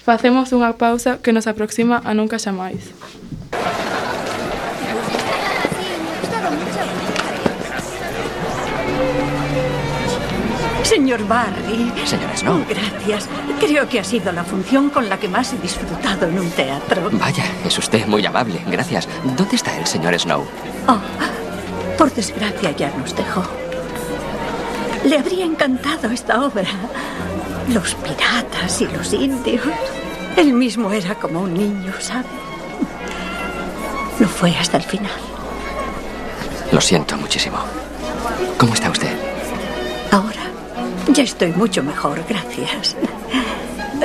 [0.00, 2.94] Facemos unha pausa que nos aproxima a nunca xa máis.
[10.86, 11.92] Señor Barry.
[12.04, 12.64] Señora Snow.
[12.68, 13.28] Gracias.
[13.58, 17.10] Creo que ha sido la función con la que más he disfrutado en un teatro.
[17.12, 18.62] Vaya, es usted muy amable.
[18.68, 19.08] Gracias.
[19.36, 20.46] ¿Dónde está el señor Snow?
[20.86, 20.98] Oh,
[21.98, 23.42] por desgracia ya nos dejó.
[25.04, 26.68] Le habría encantado esta obra.
[27.68, 29.64] Los piratas y los indios.
[30.36, 32.28] Él mismo era como un niño, ¿sabe?
[34.20, 35.10] Lo fue hasta el final.
[36.70, 37.58] Lo siento muchísimo.
[38.56, 39.15] ¿Cómo está usted?
[41.08, 42.96] Ya estoy mucho mejor, gracias.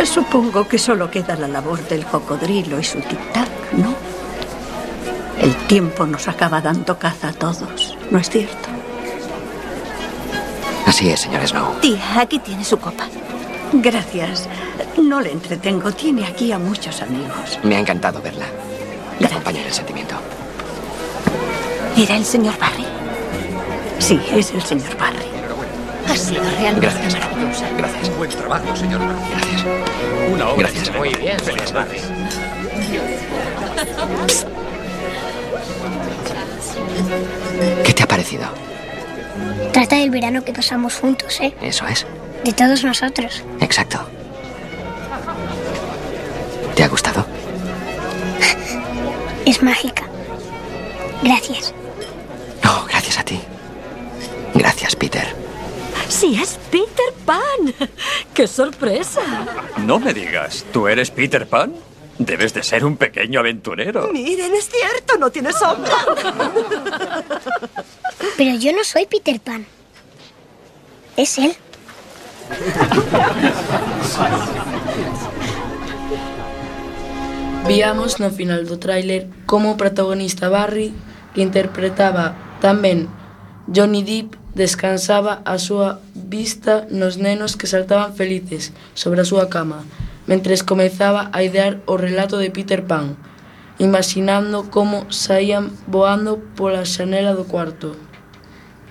[0.06, 3.94] Supongo que solo queda la labor del cocodrilo y su tic-tac, ¿no?
[5.40, 8.70] El tiempo nos acaba dando caza a todos, ¿no es cierto?
[10.86, 11.80] Así es, señor Snow.
[11.82, 13.08] Tía, aquí tiene su copa.
[13.74, 14.48] Gracias.
[15.02, 15.92] No le entretengo.
[15.92, 17.60] Tiene aquí a muchos amigos.
[17.64, 18.46] Me ha encantado verla.
[19.20, 20.16] Le acompaña en el sentimiento.
[21.98, 22.86] ¿Era el señor Barry?
[24.00, 25.41] Sí, es el señor Barry.
[26.08, 27.14] Ha sido realmente Gracias.
[27.14, 27.66] maravillosa.
[27.78, 28.18] Gracias.
[28.18, 29.02] Buen trabajo, señor.
[29.32, 29.66] Gracias.
[30.34, 30.96] Una obra Gracias.
[30.96, 32.00] muy bien, señor Barry.
[37.86, 38.44] ¿Qué te ha parecido?
[39.74, 41.54] Trata del verano que pasamos juntos, ¿eh?
[41.62, 42.06] Eso es.
[42.44, 43.44] De todos nosotros.
[43.60, 44.00] Exacto.
[46.76, 47.26] ¿Te ha gustado?
[49.46, 50.04] Es mágica.
[51.24, 51.74] Gracias.
[52.64, 53.42] No, gracias a ti.
[54.54, 55.36] Gracias, Peter.
[56.22, 57.74] Sí, es Peter Pan.
[58.36, 59.22] ¡Qué sorpresa!
[59.80, 61.74] No me digas, ¿tú eres Peter Pan?
[62.20, 64.08] Debes de ser un pequeño aventurero.
[64.14, 65.95] Miren, es cierto, no tiene sombra.
[68.38, 69.66] Pero yo no soy Peter Pan.
[71.18, 71.56] Es él.
[77.68, 80.93] Viamos no final do tráiler como o protagonista Barry,
[81.34, 83.10] que interpretaba tamén
[83.66, 89.88] Johnny Depp, Descansaba a súa vista nos nenos que saltaban felices sobre a súa cama,
[90.28, 93.16] mentres comezaba a idear o relato de Peter Pan,
[93.80, 97.95] imaginando como saían voando pola xanela do cuarto.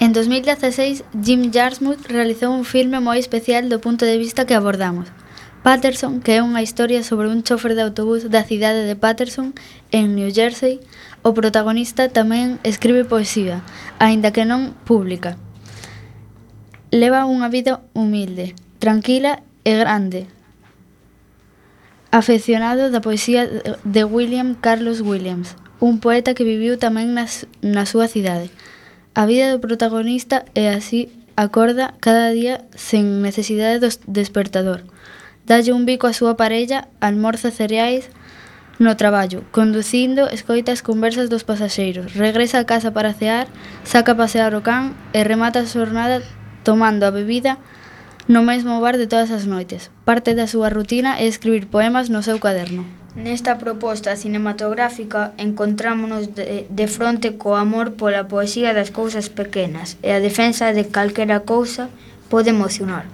[0.00, 5.12] En 2016, Jim Jarmusch realizou un filme moi especial do punto de vista que abordamos.
[5.61, 9.52] Patterson, que é unha historia sobre un chofer de autobús da cidade de Patterson,
[9.92, 10.80] en New Jersey,
[11.20, 13.61] o protagonista tamén escribe poesía,
[14.00, 15.36] aínda que non pública.
[16.91, 20.26] Leva unha vida humilde, tranquila e grande
[22.11, 23.47] afeccionado da poesía
[23.84, 28.51] de William Carlos Williams, un poeta que viviu tamén nas, na súa cidade.
[29.14, 34.82] A vida do protagonista é así acorda cada día sen necesidade do despertador.
[35.47, 38.11] Dalle un bico a súa parella, almorza cereais
[38.82, 43.47] no traballo, conducindo, escoita as conversas dos pasaxeiros, regresa a casa para cear,
[43.84, 46.24] saca a pasear o can e remata a xornada
[46.62, 47.58] tomando a bebida
[48.28, 49.90] no mesmo bar de todas as noites.
[50.04, 52.86] Parte da súa rutina é escribir poemas no seu caderno.
[53.16, 60.14] Nesta proposta cinematográfica encontrámonos de, de fronte co amor pola poesía das cousas pequenas e
[60.14, 61.90] a defensa de calquera cousa
[62.30, 63.11] pode emocionar.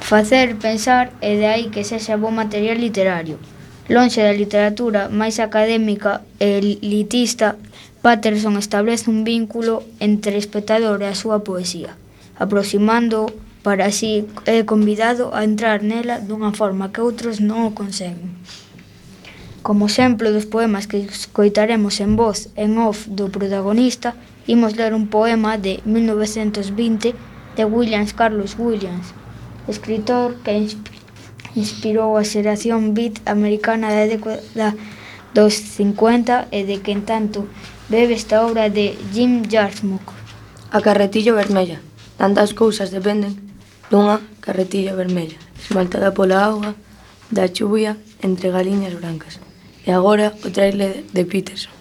[0.00, 3.36] Facer, pensar e de aí que sexa bo material literario.
[3.92, 7.60] Lonxe da literatura máis académica e elitista,
[8.00, 11.92] Patterson establece un vínculo entre espectador e a súa poesía
[12.38, 17.74] aproximando para así eh, é convidado a entrar nela dunha forma que outros non o
[17.74, 18.34] conseguen.
[19.62, 24.18] Como exemplo dos poemas que escoitaremos en voz en off do protagonista,
[24.50, 27.14] imos ler un poema de 1920
[27.54, 29.14] de Williams Carlos Williams,
[29.70, 30.66] escritor que
[31.54, 34.74] inspirou a xeración beat americana da década
[35.30, 37.46] dos 50 e de que en tanto
[37.86, 40.10] bebe esta obra de Jim Jarmusch.
[40.72, 41.91] A carretillo vermella.
[42.16, 43.36] Tantas cousas dependen
[43.90, 46.72] dunha carretilla vermella esmaltada pola auga
[47.30, 49.40] da chuvia entre galiñas brancas.
[49.86, 51.72] E agora o trailer de Peterson.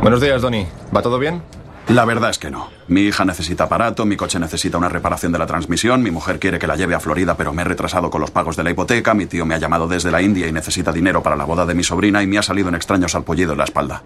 [0.00, 0.66] Buenos días, Doni.
[0.94, 1.42] ¿Va todo bien?
[1.90, 2.68] La verdad es que no.
[2.86, 6.56] Mi hija necesita aparato, mi coche necesita una reparación de la transmisión, mi mujer quiere
[6.56, 9.12] que la lleve a Florida pero me he retrasado con los pagos de la hipoteca,
[9.12, 11.74] mi tío me ha llamado desde la India y necesita dinero para la boda de
[11.74, 14.04] mi sobrina y me ha salido un extraño salpullido en la espalda.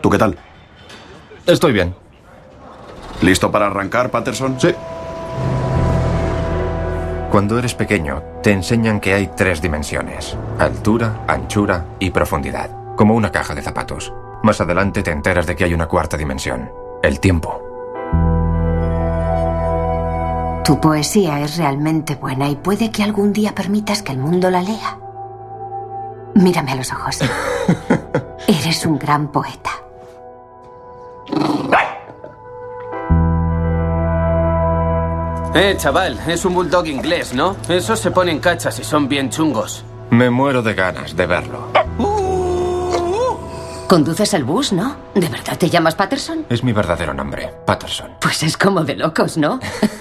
[0.00, 0.36] ¿Tú qué tal?
[1.46, 1.94] Estoy bien.
[3.22, 4.60] ¿Listo para arrancar, Patterson?
[4.60, 4.74] Sí.
[7.30, 10.36] Cuando eres pequeño, te enseñan que hay tres dimensiones.
[10.58, 12.96] Altura, anchura y profundidad.
[12.96, 14.12] Como una caja de zapatos.
[14.42, 16.85] Más adelante te enteras de que hay una cuarta dimensión.
[17.06, 17.62] El tiempo.
[20.64, 24.60] Tu poesía es realmente buena y puede que algún día permitas que el mundo la
[24.60, 24.98] lea.
[26.34, 27.20] Mírame a los ojos.
[28.48, 29.70] Eres un gran poeta.
[35.54, 37.54] Eh, chaval, es un bulldog inglés, ¿no?
[37.68, 39.84] Esos se ponen cachas y son bien chungos.
[40.10, 41.68] Me muero de ganas de verlo.
[43.88, 44.96] Conduces el bus, ¿no?
[45.14, 46.44] ¿De verdad te llamas Patterson?
[46.48, 48.12] Es mi verdadero nombre, Patterson.
[48.20, 49.60] Pues es como de locos, ¿no?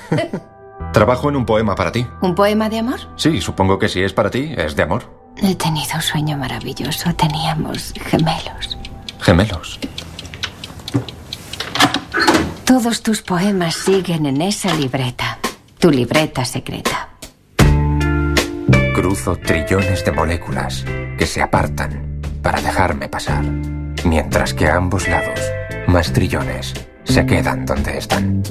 [0.94, 2.08] Trabajo en un poema para ti.
[2.22, 3.00] ¿Un poema de amor?
[3.16, 5.04] Sí, supongo que si es para ti, es de amor.
[5.38, 7.14] He tenido un sueño maravilloso.
[7.14, 8.78] Teníamos gemelos.
[9.22, 9.80] Gemelos.
[12.66, 15.38] Todos tus poemas siguen en esa libreta.
[15.78, 17.10] Tu libreta secreta.
[18.96, 20.84] Cruzo trillones de moléculas
[21.18, 23.44] que se apartan para dejarme pasar.
[24.06, 25.40] Mientras que a ambos lados,
[25.88, 26.76] más trillones
[27.06, 28.44] se quedan donde están.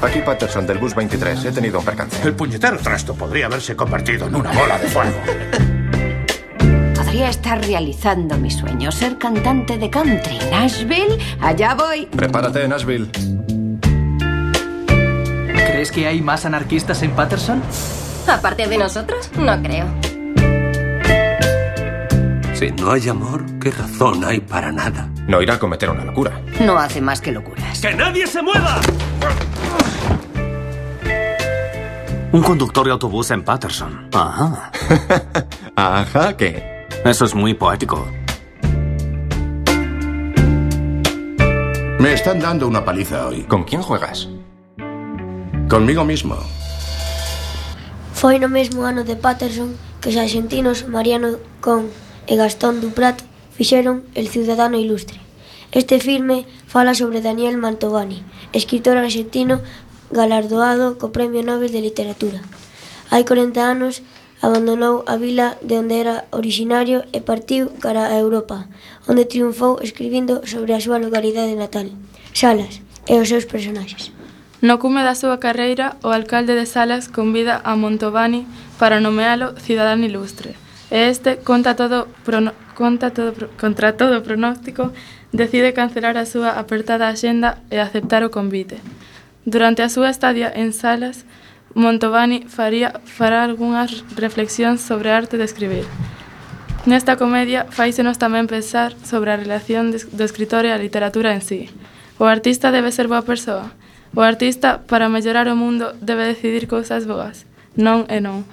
[0.00, 1.46] Aquí Patterson del bus 23.
[1.46, 2.22] He tenido un percance.
[2.22, 5.16] El puñetero trasto podría haberse convertido en una bola de fuego.
[6.94, 10.38] Podría estar realizando mi sueño, ser cantante de country.
[10.50, 12.06] Nashville, allá voy.
[12.06, 13.10] Prepárate, Nashville.
[15.48, 17.62] ¿Crees que hay más anarquistas en Patterson?
[18.28, 19.86] Aparte de nosotros, no creo.
[22.56, 25.10] Si no hay amor, ¿qué razón hay para nada?
[25.28, 26.40] No irá a cometer una locura.
[26.58, 27.82] No hace más que locuras.
[27.82, 28.80] ¡Que nadie se mueva!
[32.32, 34.08] Un conductor de autobús en Patterson.
[34.10, 34.72] Ajá.
[35.76, 36.86] Ajá, ¿qué?
[37.04, 38.08] Eso es muy poético.
[41.98, 43.42] Me están dando una paliza hoy.
[43.42, 44.30] ¿Con quién juegas?
[45.68, 46.36] Conmigo mismo.
[48.14, 53.22] Foi no mesmo ano de Patterson que os argentinos Mariano Con e Gastón Duprat
[53.56, 55.18] fixeron El ciudadano ilustre.
[55.72, 58.22] Este filme fala sobre Daniel Mantovani,
[58.52, 59.60] escritor argentino
[60.10, 62.40] galardoado co Premio Nobel de Literatura.
[63.10, 64.02] Hai 40 anos
[64.42, 68.68] abandonou a vila de onde era originario e partiu cara a Europa,
[69.08, 71.88] onde triunfou escribindo sobre a súa localidade natal,
[72.36, 74.12] Salas, e os seus personaxes.
[74.60, 78.46] No cume da súa carreira, o alcalde de Salas convida a Montovani
[78.80, 84.92] para nomealo cidadán ilustre e este conta todo prono, conta todo contra todo pronóstico
[85.32, 88.78] decide cancelar a súa apertada axenda e aceptar o convite.
[89.44, 91.26] Durante a súa estadía en Salas,
[91.74, 95.84] Montovani faría fará algunhas reflexións sobre a arte de escribir.
[96.86, 101.68] Nesta comedia faísenos tamén pensar sobre a relación do escritor e a literatura en sí.
[102.16, 103.74] O artista debe ser boa persoa.
[104.16, 107.44] O artista, para mellorar o mundo, debe decidir cousas boas.
[107.76, 108.48] Non e non.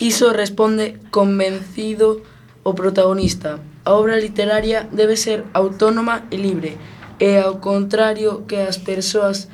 [0.00, 2.22] Iso responde convencido
[2.64, 6.78] o protagonista: a obra literaria debe ser autónoma e libre,
[7.20, 9.48] e ao contrario que as persoas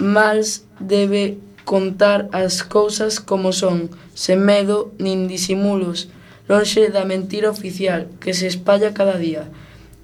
[0.00, 6.08] mals debe contar as cousas como son, sen medo nin disimulos,
[6.48, 9.50] lonxe da mentira oficial que se espalla cada día.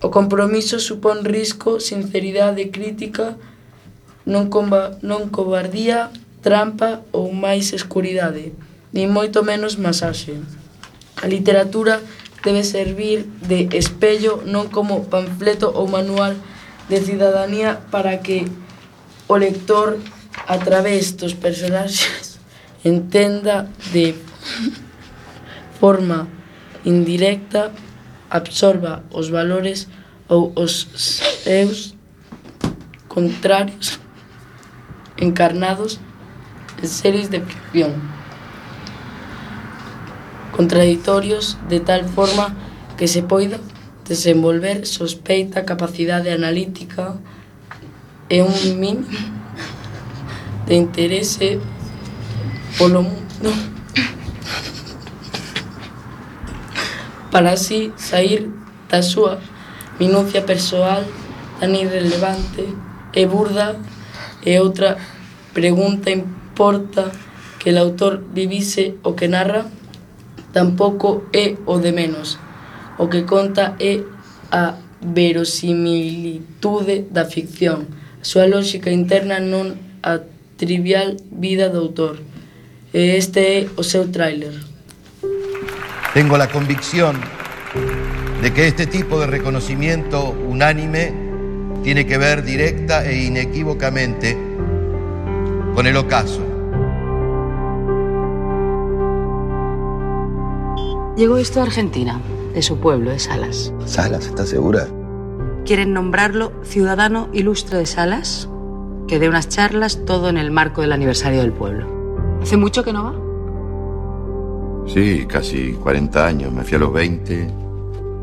[0.03, 3.39] O compromiso supón risco, sinceridade crítica,
[4.27, 6.11] non, comba, non cobardía,
[6.43, 8.53] trampa ou máis escuridade
[8.93, 10.36] nin moito menos masaxe.
[11.18, 12.05] A literatura
[12.45, 16.36] debe servir de espello non como panfleto ou manual
[16.93, 18.45] de cidadanía para que
[19.28, 19.97] o lector
[20.47, 22.38] a través dos personaxes
[22.84, 24.12] entenda de
[25.80, 26.28] forma
[26.84, 27.72] indirecta
[28.28, 29.88] absorba os valores
[30.28, 31.95] ou os seus
[33.07, 34.01] contrarios
[35.16, 36.01] encarnados
[36.82, 38.22] en series de ficción
[40.53, 42.55] contraditorios de tal forma
[42.96, 43.59] que se poida
[44.07, 47.16] desenvolver sospeita, capacidade analítica
[48.28, 49.09] e un mínimo
[50.66, 51.59] de interese
[52.78, 53.50] polo mundo.
[57.30, 58.50] Para así sair
[58.88, 59.40] da súa
[59.98, 61.05] minucia persoal
[61.61, 62.68] tan irrelevante
[63.16, 63.78] e burda
[64.44, 64.98] e outra
[65.57, 67.09] pregunta importa
[67.59, 69.64] que el autor vivise o que narra
[70.53, 72.38] tampouco é o de menos
[72.98, 74.03] o que conta é
[74.50, 77.86] a verosimilitude da ficción.
[78.20, 79.74] A súa lógica interna non
[80.07, 80.20] a
[80.55, 82.22] trivial vida do autor.
[82.94, 84.55] E este é o seu tráiler.
[86.14, 87.18] Tengo la convicción
[88.44, 91.11] de que este tipo de reconocimiento unánime
[91.82, 94.38] tiene que ver directa e inequívocamente
[95.74, 96.51] con el ocaso.
[101.17, 102.21] Llegó esto a Argentina,
[102.55, 103.73] de su pueblo, de Salas.
[103.85, 104.87] Salas, ¿estás segura?
[105.67, 108.49] Quieren nombrarlo ciudadano ilustre de Salas,
[109.07, 111.87] que dé unas charlas todo en el marco del aniversario del pueblo.
[112.41, 114.89] ¿Hace mucho que no va?
[114.89, 116.53] Sí, casi 40 años.
[116.53, 117.51] Me fui a los 20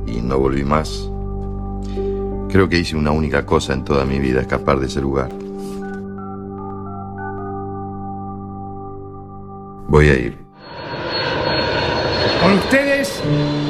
[0.07, 1.09] y no volví más.
[2.49, 5.29] Creo que hice una única cosa en toda mi vida, escapar de ese lugar.
[9.87, 10.48] Voy a ir.
[12.41, 13.21] Con ustedes,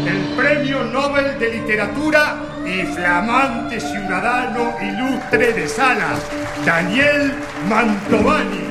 [0.06, 6.20] el Premio Nobel de Literatura y flamante ciudadano ilustre de Salas,
[6.64, 7.34] Daniel
[7.68, 8.70] Mantovani.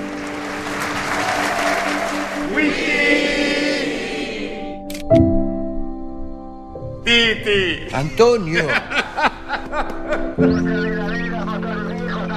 [7.04, 7.92] Titi.
[7.92, 8.64] Antonio.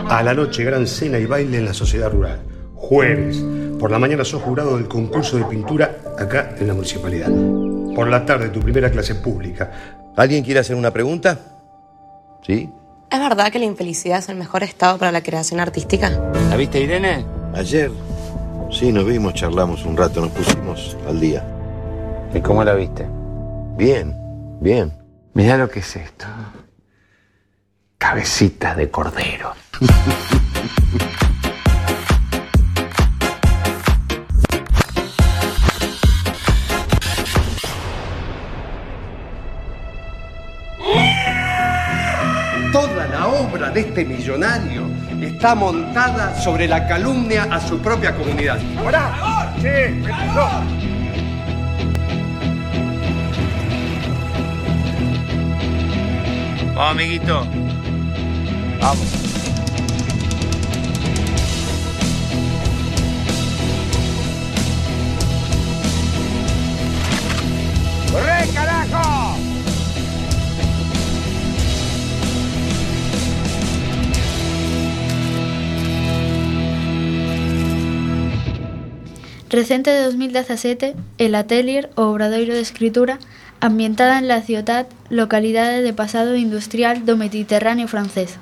[0.10, 2.42] A la noche, gran cena y baile en la sociedad rural.
[2.74, 3.44] Jueves.
[3.80, 7.30] Por la mañana sos jurado del concurso de pintura acá en la municipalidad.
[7.96, 9.72] Por la tarde, tu primera clase pública.
[10.16, 11.38] ¿Alguien quiere hacer una pregunta?
[12.46, 12.70] ¿Sí?
[13.10, 16.10] ¿Es verdad que la infelicidad es el mejor estado para la creación artística?
[16.50, 17.26] ¿La viste, Irene?
[17.54, 17.92] Ayer.
[18.72, 21.46] Sí, nos vimos, charlamos un rato, nos pusimos al día.
[22.34, 23.06] ¿Y cómo la viste?
[23.78, 24.16] Bien,
[24.62, 24.94] bien.
[25.34, 26.26] Mira lo que es esto.
[27.98, 29.54] Cabecita de cordero.
[43.42, 44.84] obra de este millonario
[45.20, 48.60] está montada sobre la calumnia a su propia comunidad.
[48.86, 49.54] ¡Hola!
[49.62, 50.02] ¡Sí!
[56.76, 57.48] Vamos, amiguito.
[58.80, 59.08] Vamos.
[68.12, 69.21] ¡Corre, carajo!
[79.52, 83.20] Recente de 2017, El Atelier, o Obradoiro de Escritura,
[83.60, 88.38] ambientada en la ciudad, localidade de pasado industrial do Mediterráneo francés.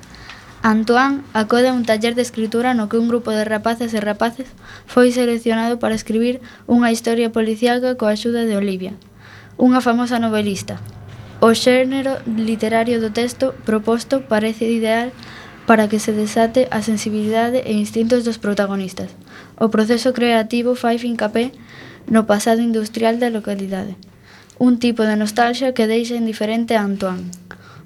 [0.62, 4.46] Antoine acode a un taller de escritura no que un grupo de rapaces e rapaces
[4.86, 6.38] foi seleccionado para escribir
[6.70, 8.94] unha historia policiaca coa axuda de Olivia,
[9.58, 10.78] unha famosa novelista.
[11.42, 15.10] O xénero literario do texto proposto parece ideal
[15.66, 19.10] para que se desate a sensibilidade e instintos dos protagonistas,
[19.60, 21.52] O proceso creativo fai fincapé
[22.08, 23.92] no pasado industrial da localidade,
[24.56, 27.28] un tipo de nostalgia que deixa indiferente a Antoine.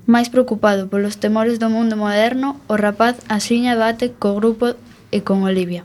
[0.07, 4.79] Máis preocupado polos temores do mundo moderno, o rapaz asiña bate co grupo
[5.11, 5.83] e con Olivia.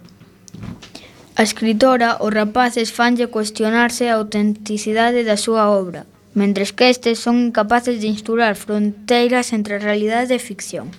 [1.33, 6.05] A escritora, os rapaces fanlle cuestionarse a autenticidade da súa obra,
[6.37, 10.93] mentres que estes son incapaces de instaurar fronteiras entre realidade e ficción.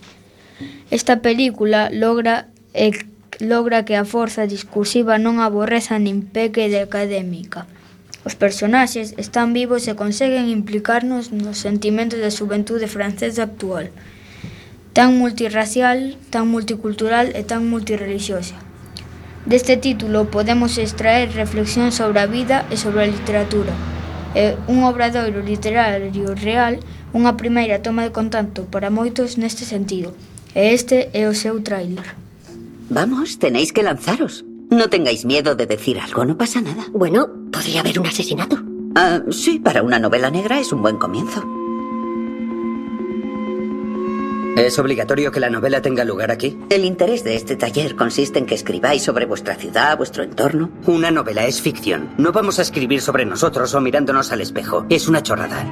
[0.90, 2.90] Esta película logra e
[3.40, 7.66] logra que a forza discursiva non aborreza nin peque de académica.
[8.24, 13.88] Os personaxes están vivos e conseguen implicarnos nos sentimentos da xuventude francesa actual,
[14.92, 18.60] tan multirracial, tan multicultural e tan multirreligiosa.
[19.48, 23.72] Deste título podemos extraer reflexión sobre a vida e sobre a literatura.
[24.36, 26.76] É un obradoiro literario real,
[27.16, 30.12] unha primeira toma de contacto para moitos neste sentido.
[30.52, 32.29] E este é o seu tráiler.
[32.90, 34.44] Vamos, tenéis que lanzaros.
[34.68, 36.84] No tengáis miedo de decir algo, no pasa nada.
[36.92, 38.58] Bueno, podría haber un asesinato.
[38.96, 41.44] Ah, sí, para una novela negra es un buen comienzo.
[44.56, 46.58] ¿Es obligatorio que la novela tenga lugar aquí?
[46.68, 50.70] El interés de este taller consiste en que escribáis sobre vuestra ciudad, vuestro entorno.
[50.86, 52.10] Una novela es ficción.
[52.18, 54.84] No vamos a escribir sobre nosotros o mirándonos al espejo.
[54.90, 55.64] Es una chorrada.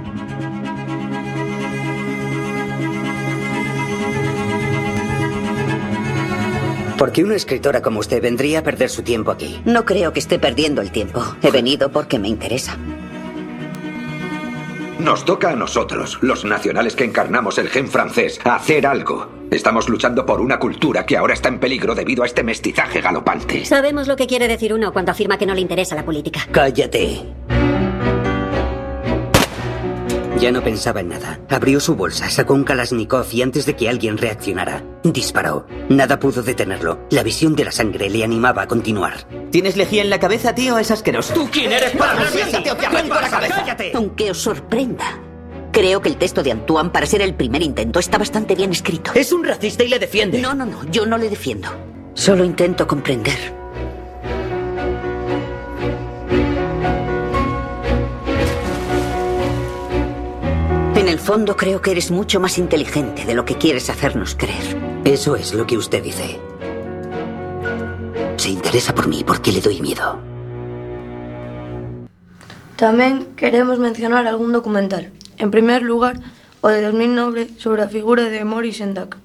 [6.99, 9.62] ¿Por qué una escritora como usted vendría a perder su tiempo aquí?
[9.64, 11.22] No creo que esté perdiendo el tiempo.
[11.42, 12.76] He venido porque me interesa.
[14.99, 19.28] Nos toca a nosotros, los nacionales que encarnamos el gen francés, hacer algo.
[19.53, 23.64] Estamos luchando por una cultura que ahora está en peligro debido a este mestizaje galopante.
[23.64, 26.40] Sabemos lo que quiere decir uno cuando afirma que no le interesa la política.
[26.51, 27.22] Cállate.
[30.41, 31.41] Ya no pensaba en nada.
[31.49, 35.66] Abrió su bolsa, sacó un Kalashnikov y antes de que alguien reaccionara, disparó.
[35.89, 37.01] Nada pudo detenerlo.
[37.11, 39.14] La visión de la sangre le animaba a continuar.
[39.51, 40.78] ¿Tienes lejía en la cabeza, tío?
[40.78, 41.34] Es asqueroso.
[41.34, 43.64] ¿Tú quién eres para Siéntate o te arranco la cabeza.
[43.95, 45.18] Aunque os sorprenda,
[45.72, 49.11] creo que el texto de Antoine, para ser el primer intento, está bastante bien escrito.
[49.14, 50.41] Es un racista y le defiende.
[50.41, 51.68] No, no, no, yo no le defiendo.
[52.14, 53.57] Solo intento comprender.
[61.09, 64.76] En el fondo creo que eres mucho más inteligente de lo que quieres hacernos creer.
[65.06, 66.38] Eso es lo que usted dice.
[68.36, 70.20] Se interesa por mí porque le doy miedo.
[72.76, 75.09] Tamén queremos mencionar algún documental.
[75.40, 76.20] En primer lugar,
[76.61, 79.16] o de 2009 sobre a figura de Maurice Sendak.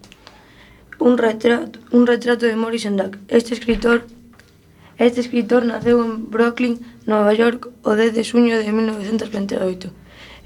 [1.04, 3.20] Un retrato, un retrato de Maurice Sendak.
[3.28, 4.08] Este escritor
[4.96, 9.92] Este escritor naceu en Brooklyn, Nova York, o 10 de suño de 1928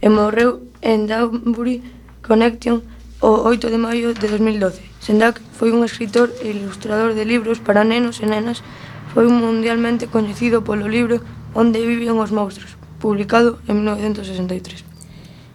[0.02, 1.82] e morreu en Danbury
[2.26, 2.84] Connection
[3.20, 4.82] o 8 de maio de 2012.
[5.00, 8.62] Sendak foi un escritor e ilustrador de libros para nenos e nenas.
[9.14, 11.24] Foi mundialmente coñecido polo libro
[11.58, 14.86] Onde viven os monstruos, publicado en 1963.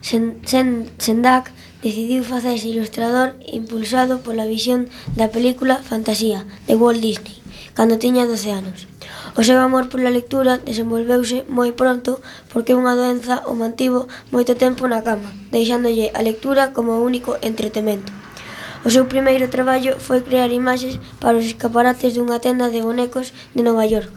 [0.03, 7.39] Sen, sen, Sendak decidiu facerse ilustrador impulsado pola visión da película Fantasía de Walt Disney,
[7.79, 8.91] cando tiña 12 anos.
[9.33, 12.20] O seu amor pola lectura desenvolveuse moi pronto
[12.53, 18.12] porque unha doenza o mantivo moito tempo na cama, deixándolle a lectura como único entretemento.
[18.85, 23.64] O seu primeiro traballo foi crear imaxes para os escaparates dunha tenda de bonecos de
[23.64, 24.12] Nova York.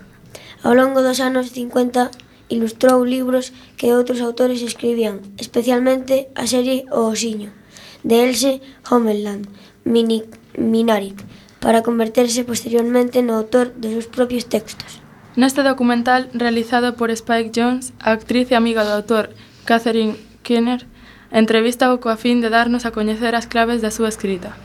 [0.67, 2.11] Ao longo dos anos 50
[2.51, 7.55] ilustrou libros que outros autores escribían, especialmente a serie O Osiño,
[8.03, 8.59] de Else
[8.91, 9.47] Homeland,
[9.87, 11.23] Minaric,
[11.63, 15.04] para converterse posteriormente no autor dos seus propios textos.
[15.35, 19.29] Neste documental, realizado por Spike Jones, a actriz e amiga do autor
[19.65, 20.87] Catherine Kenner
[21.31, 24.55] entrevista -o coa fin de darnos a coñecer as claves da súa escrita.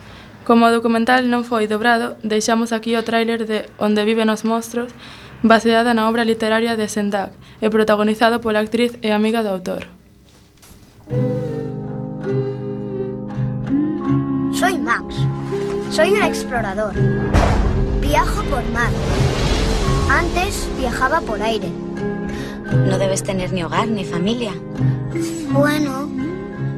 [0.46, 4.94] Como o documental non foi dobrado, deixamos aquí o tráiler de Onde viven os monstros,
[5.42, 9.90] baseada na obra literaria de Sendak e protagonizado pola actriz e amiga do autor.
[14.54, 15.18] Soy Max.
[15.90, 16.94] Soy un explorador.
[17.98, 18.94] Viajo por mar.
[20.10, 21.70] Antes viajaba por aire.
[22.88, 24.52] No debes tener ni hogar ni familia.
[25.50, 26.10] Bueno,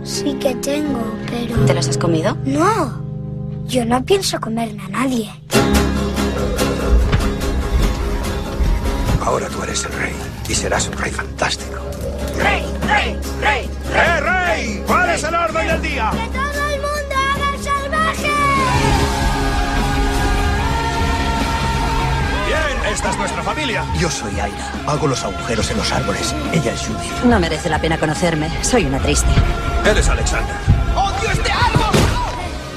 [0.04, 1.56] sí que tengo, pero...
[1.64, 2.36] ¿Te los has comido?
[2.44, 3.00] No.
[3.66, 5.30] Yo no pienso comerme a nadie.
[9.24, 10.14] Ahora tú eres el rey
[10.48, 11.78] y serás un rey fantástico.
[12.36, 13.70] ¡Rey, rey, rey!
[13.94, 14.82] ¡Eh, rey!
[14.86, 16.10] ¿Cuál es el orden del día?
[16.10, 18.91] ¡Que todo el mundo haga el salvaje!
[22.52, 23.82] Bien, esta es nuestra familia.
[23.98, 24.72] Yo soy Aina.
[24.86, 26.34] Hago los agujeros en los árboles.
[26.52, 27.24] Ella es Judith.
[27.24, 28.50] No merece la pena conocerme.
[28.62, 29.30] Soy una triste.
[29.86, 30.54] Él es Alexander.
[30.94, 31.98] ¡Odio este árbol!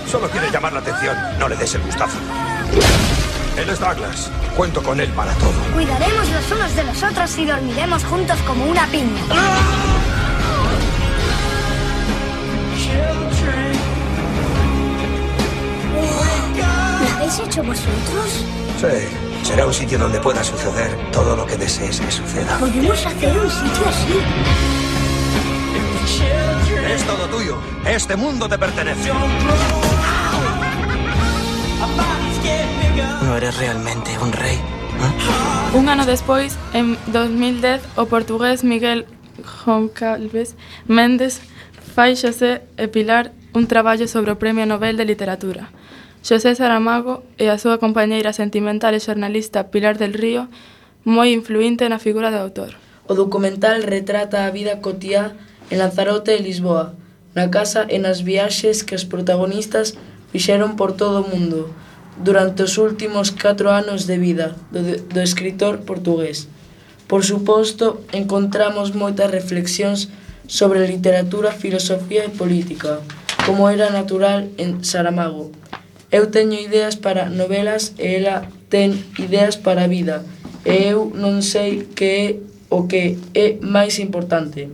[0.09, 1.17] Solo quiere llamar la atención.
[1.39, 2.17] No le des el gustazo.
[3.57, 4.31] Él es Douglas.
[4.55, 5.51] Cuento con él para todo.
[5.73, 9.21] Cuidaremos los unos de los otros y dormiremos juntos como una piña.
[17.01, 18.45] ¿Lo habéis hecho vosotros?
[18.79, 19.34] Sí.
[19.45, 22.57] Será un sitio donde pueda suceder todo lo que desees que suceda.
[22.57, 24.13] Podemos hacer un sitio así.
[26.91, 27.55] Es todo tuyo.
[27.85, 29.11] Este mundo te pertenece.
[33.21, 34.55] No eres realmente un rey.
[34.55, 35.77] ¿eh?
[35.77, 39.05] Un ano despois, en 2010, o portugués Miguel
[39.63, 40.55] Goncalves
[40.87, 41.39] Méndez
[41.93, 45.69] fai xosé e Pilar un traballo sobre o Premio Nobel de Literatura.
[46.25, 50.49] Xosé Saramago e a súa compañeira sentimental e xornalista Pilar del Río,
[51.05, 52.73] moi influinte na figura do autor.
[53.05, 55.37] O documental retrata a vida cotiá
[55.69, 56.97] en Lanzarote e Lisboa,
[57.37, 60.01] na casa e nas viaxes que os protagonistas
[60.33, 61.69] fixeron por todo o mundo
[62.17, 66.49] durante os últimos 4 anos de vida do, do escritor portugués.
[67.05, 70.09] Por suposto, encontramos moitas reflexións
[70.49, 73.05] sobre literatura, filosofía e política,
[73.45, 75.53] como era natural en Saramago.
[76.11, 80.21] Eu teño ideas para novelas e ela ten ideas para a vida,
[80.65, 82.27] e eu non sei que é
[82.69, 84.69] o que é máis importante.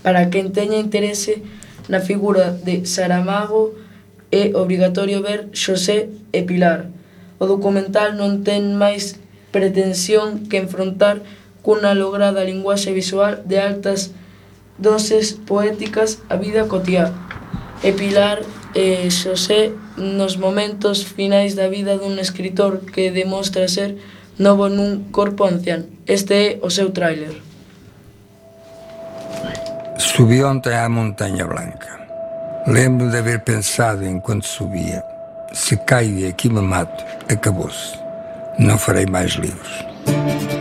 [0.00, 1.42] Para quen teña interese
[1.88, 3.74] na figura de Saramago,
[4.30, 6.88] é obrigatorio ver Xosé e Pilar.
[7.38, 9.20] O documental non ten máis
[9.52, 11.20] pretensión que enfrontar
[11.60, 14.14] cunha lograda linguaxe visual de altas
[14.78, 17.12] doses poéticas a vida cotiá.
[17.82, 18.40] E Pilar
[18.74, 23.96] e Xosé nos momentos finais da vida dun escritor que demostra ser
[24.36, 25.88] novo nun corpo ancián.
[26.04, 27.40] Este é o seu tráiler.
[29.96, 31.96] Subí ontem á montaña blanca.
[32.68, 35.04] Lembro de haber pensado enquanto subia.
[35.52, 37.96] Se caio e aqui me mato, acabou-se.
[38.58, 40.55] Não farei mais livros.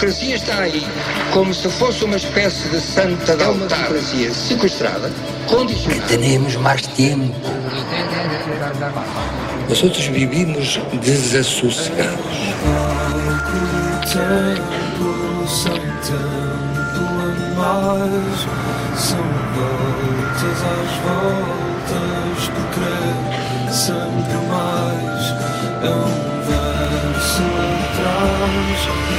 [0.00, 0.86] Democracia está aí
[1.30, 3.68] como se fosse uma espécie de santa de altar.
[3.68, 5.12] democracia sequestrada,
[5.46, 6.06] condicionada.
[6.08, 7.34] Tenemos mais tempo.
[9.68, 12.18] Nós outros vivimos desassossegados.
[23.70, 25.30] Sempre mais
[25.82, 27.42] é um verso
[27.92, 29.09] atrás.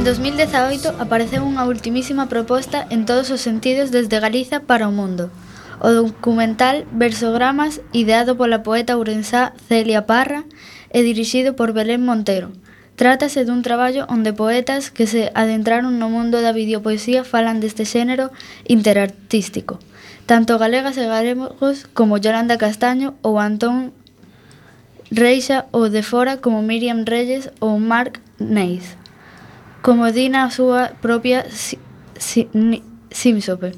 [0.00, 5.28] En 2018 apareceu unha ultimísima proposta en todos os sentidos desde Galiza para o mundo.
[5.76, 10.48] O documental Versogramas, ideado pola poeta ourensá Celia Parra
[10.88, 12.48] e dirixido por Belén Montero.
[12.96, 18.32] Trátase dun traballo onde poetas que se adentraron no mundo da videopoesía falan deste xénero
[18.64, 19.84] interartístico.
[20.24, 23.92] Tanto galegas e galegos como Yolanda Castaño ou Antón
[25.12, 28.99] Reixa ou de fora como Miriam Reyes ou Marc Neis
[29.82, 31.44] como di na súa propia
[33.10, 33.72] sínsope.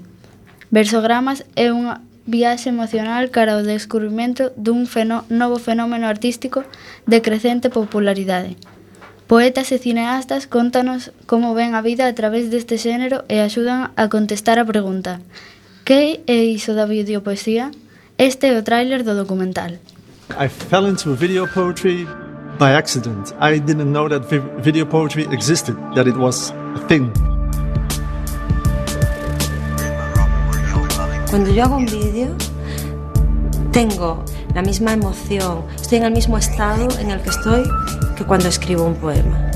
[0.71, 6.63] Versogramas é unha viaxe emocional cara ao descubrimento dun fenó novo fenómeno artístico
[7.07, 8.57] de crecente popularidade.
[9.27, 14.13] Poetas e cineastas contanos como ven a vida a través deste xénero e axudan a
[14.13, 15.23] contestar a pregunta
[15.85, 17.71] Que é iso da videopoesía?
[18.17, 19.83] Este é o tráiler do documental.
[20.39, 22.07] I fell into video poetry
[22.59, 23.35] by accident.
[23.41, 27.11] I didn't know that vi- video poetry existed, that it was a thing.
[31.31, 32.37] Cuando yo hago un vídeo,
[33.73, 34.23] tengo
[34.55, 37.63] la misma emoción, estoy en el mismo estado en el que estoy
[38.17, 39.51] que cuando escribo un poema.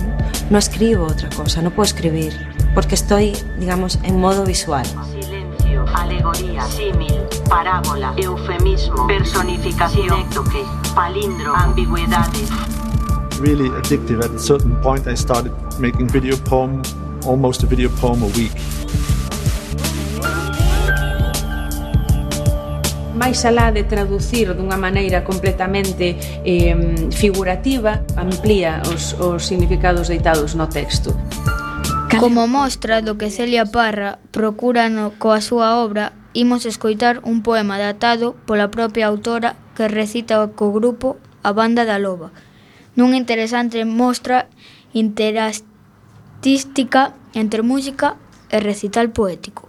[0.48, 2.32] No escribo otra cosa, no puedo escribir,
[2.74, 4.86] porque estoy, digamos, en modo visual.
[5.12, 7.20] Silencio, alegoría, símil,
[7.50, 10.62] parábola, eufemismo, personificación, néctoque,
[10.94, 12.48] palindro, ambigüedades.
[13.40, 14.24] really addictive.
[14.24, 16.82] At a certain point, I started making video poem,
[17.26, 18.52] almost a video poem a week.
[23.16, 26.14] máis alá de traducir dunha maneira completamente
[26.44, 26.76] eh,
[27.10, 31.16] figurativa, amplía os, os significados deitados no texto.
[32.20, 37.82] Como mostra do que Celia Parra procura no, coa súa obra, imos escoitar un poema
[37.82, 42.30] datado pola propia autora que recita co grupo A Banda da Loba,
[42.96, 44.48] nunha interesante mostra
[44.94, 48.16] interartística entre música
[48.50, 49.68] e recital poético.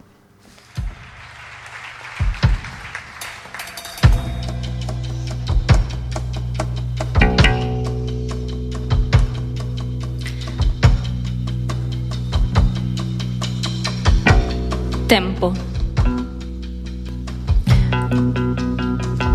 [15.07, 15.53] Tempo.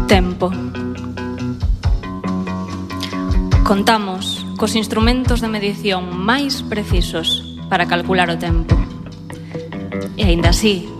[0.06, 0.81] Tempo.
[3.62, 8.74] Contamos cos instrumentos de medición máis precisos para calcular o tempo.
[10.18, 10.90] E aínda así,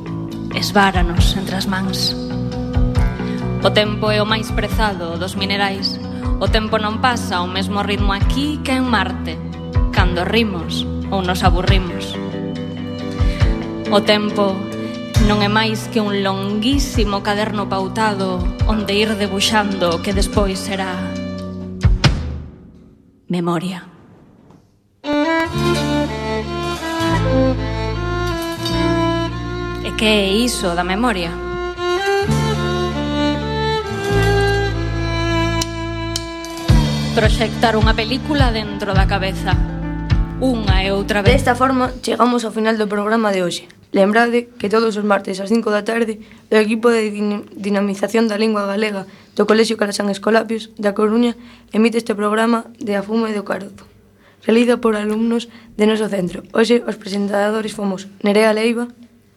[0.55, 2.15] esváranos entre as mans.
[3.67, 5.99] O tempo é o máis prezado dos minerais.
[6.39, 9.35] O tempo non pasa ao mesmo ritmo aquí que en Marte,
[9.91, 12.15] cando rimos ou nos aburrimos.
[13.91, 14.55] O tempo
[15.27, 18.39] non é máis que un longuísimo caderno pautado
[18.71, 21.12] onde ir debuxando o que despois será
[23.33, 23.80] Memoria.
[29.83, 31.33] E que é iso da memoria?
[37.16, 39.57] Proxectar unha película dentro da cabeza.
[40.45, 41.41] Unha e outra vez.
[41.41, 43.64] Desta forma, chegamos ao final do programa de hoxe.
[43.93, 47.12] Lembrade que todos os martes ás 5 da tarde o equipo de
[47.53, 49.05] dinamización da lingua galega
[49.36, 51.36] do Colexio Calasán Escolapios da Coruña
[51.76, 53.84] emite este programa de A Fuma e do Carozo
[54.49, 56.43] realizado por alumnos de noso centro.
[56.57, 58.88] Hoxe os presentadores fomos Nerea Leiva,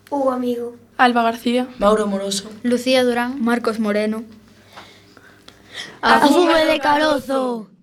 [0.10, 4.24] Hugo Amigo, Alba García, Mauro Moroso, Lucía Durán, Marcos Moreno.
[6.02, 7.75] A, a Fuma de Carozo.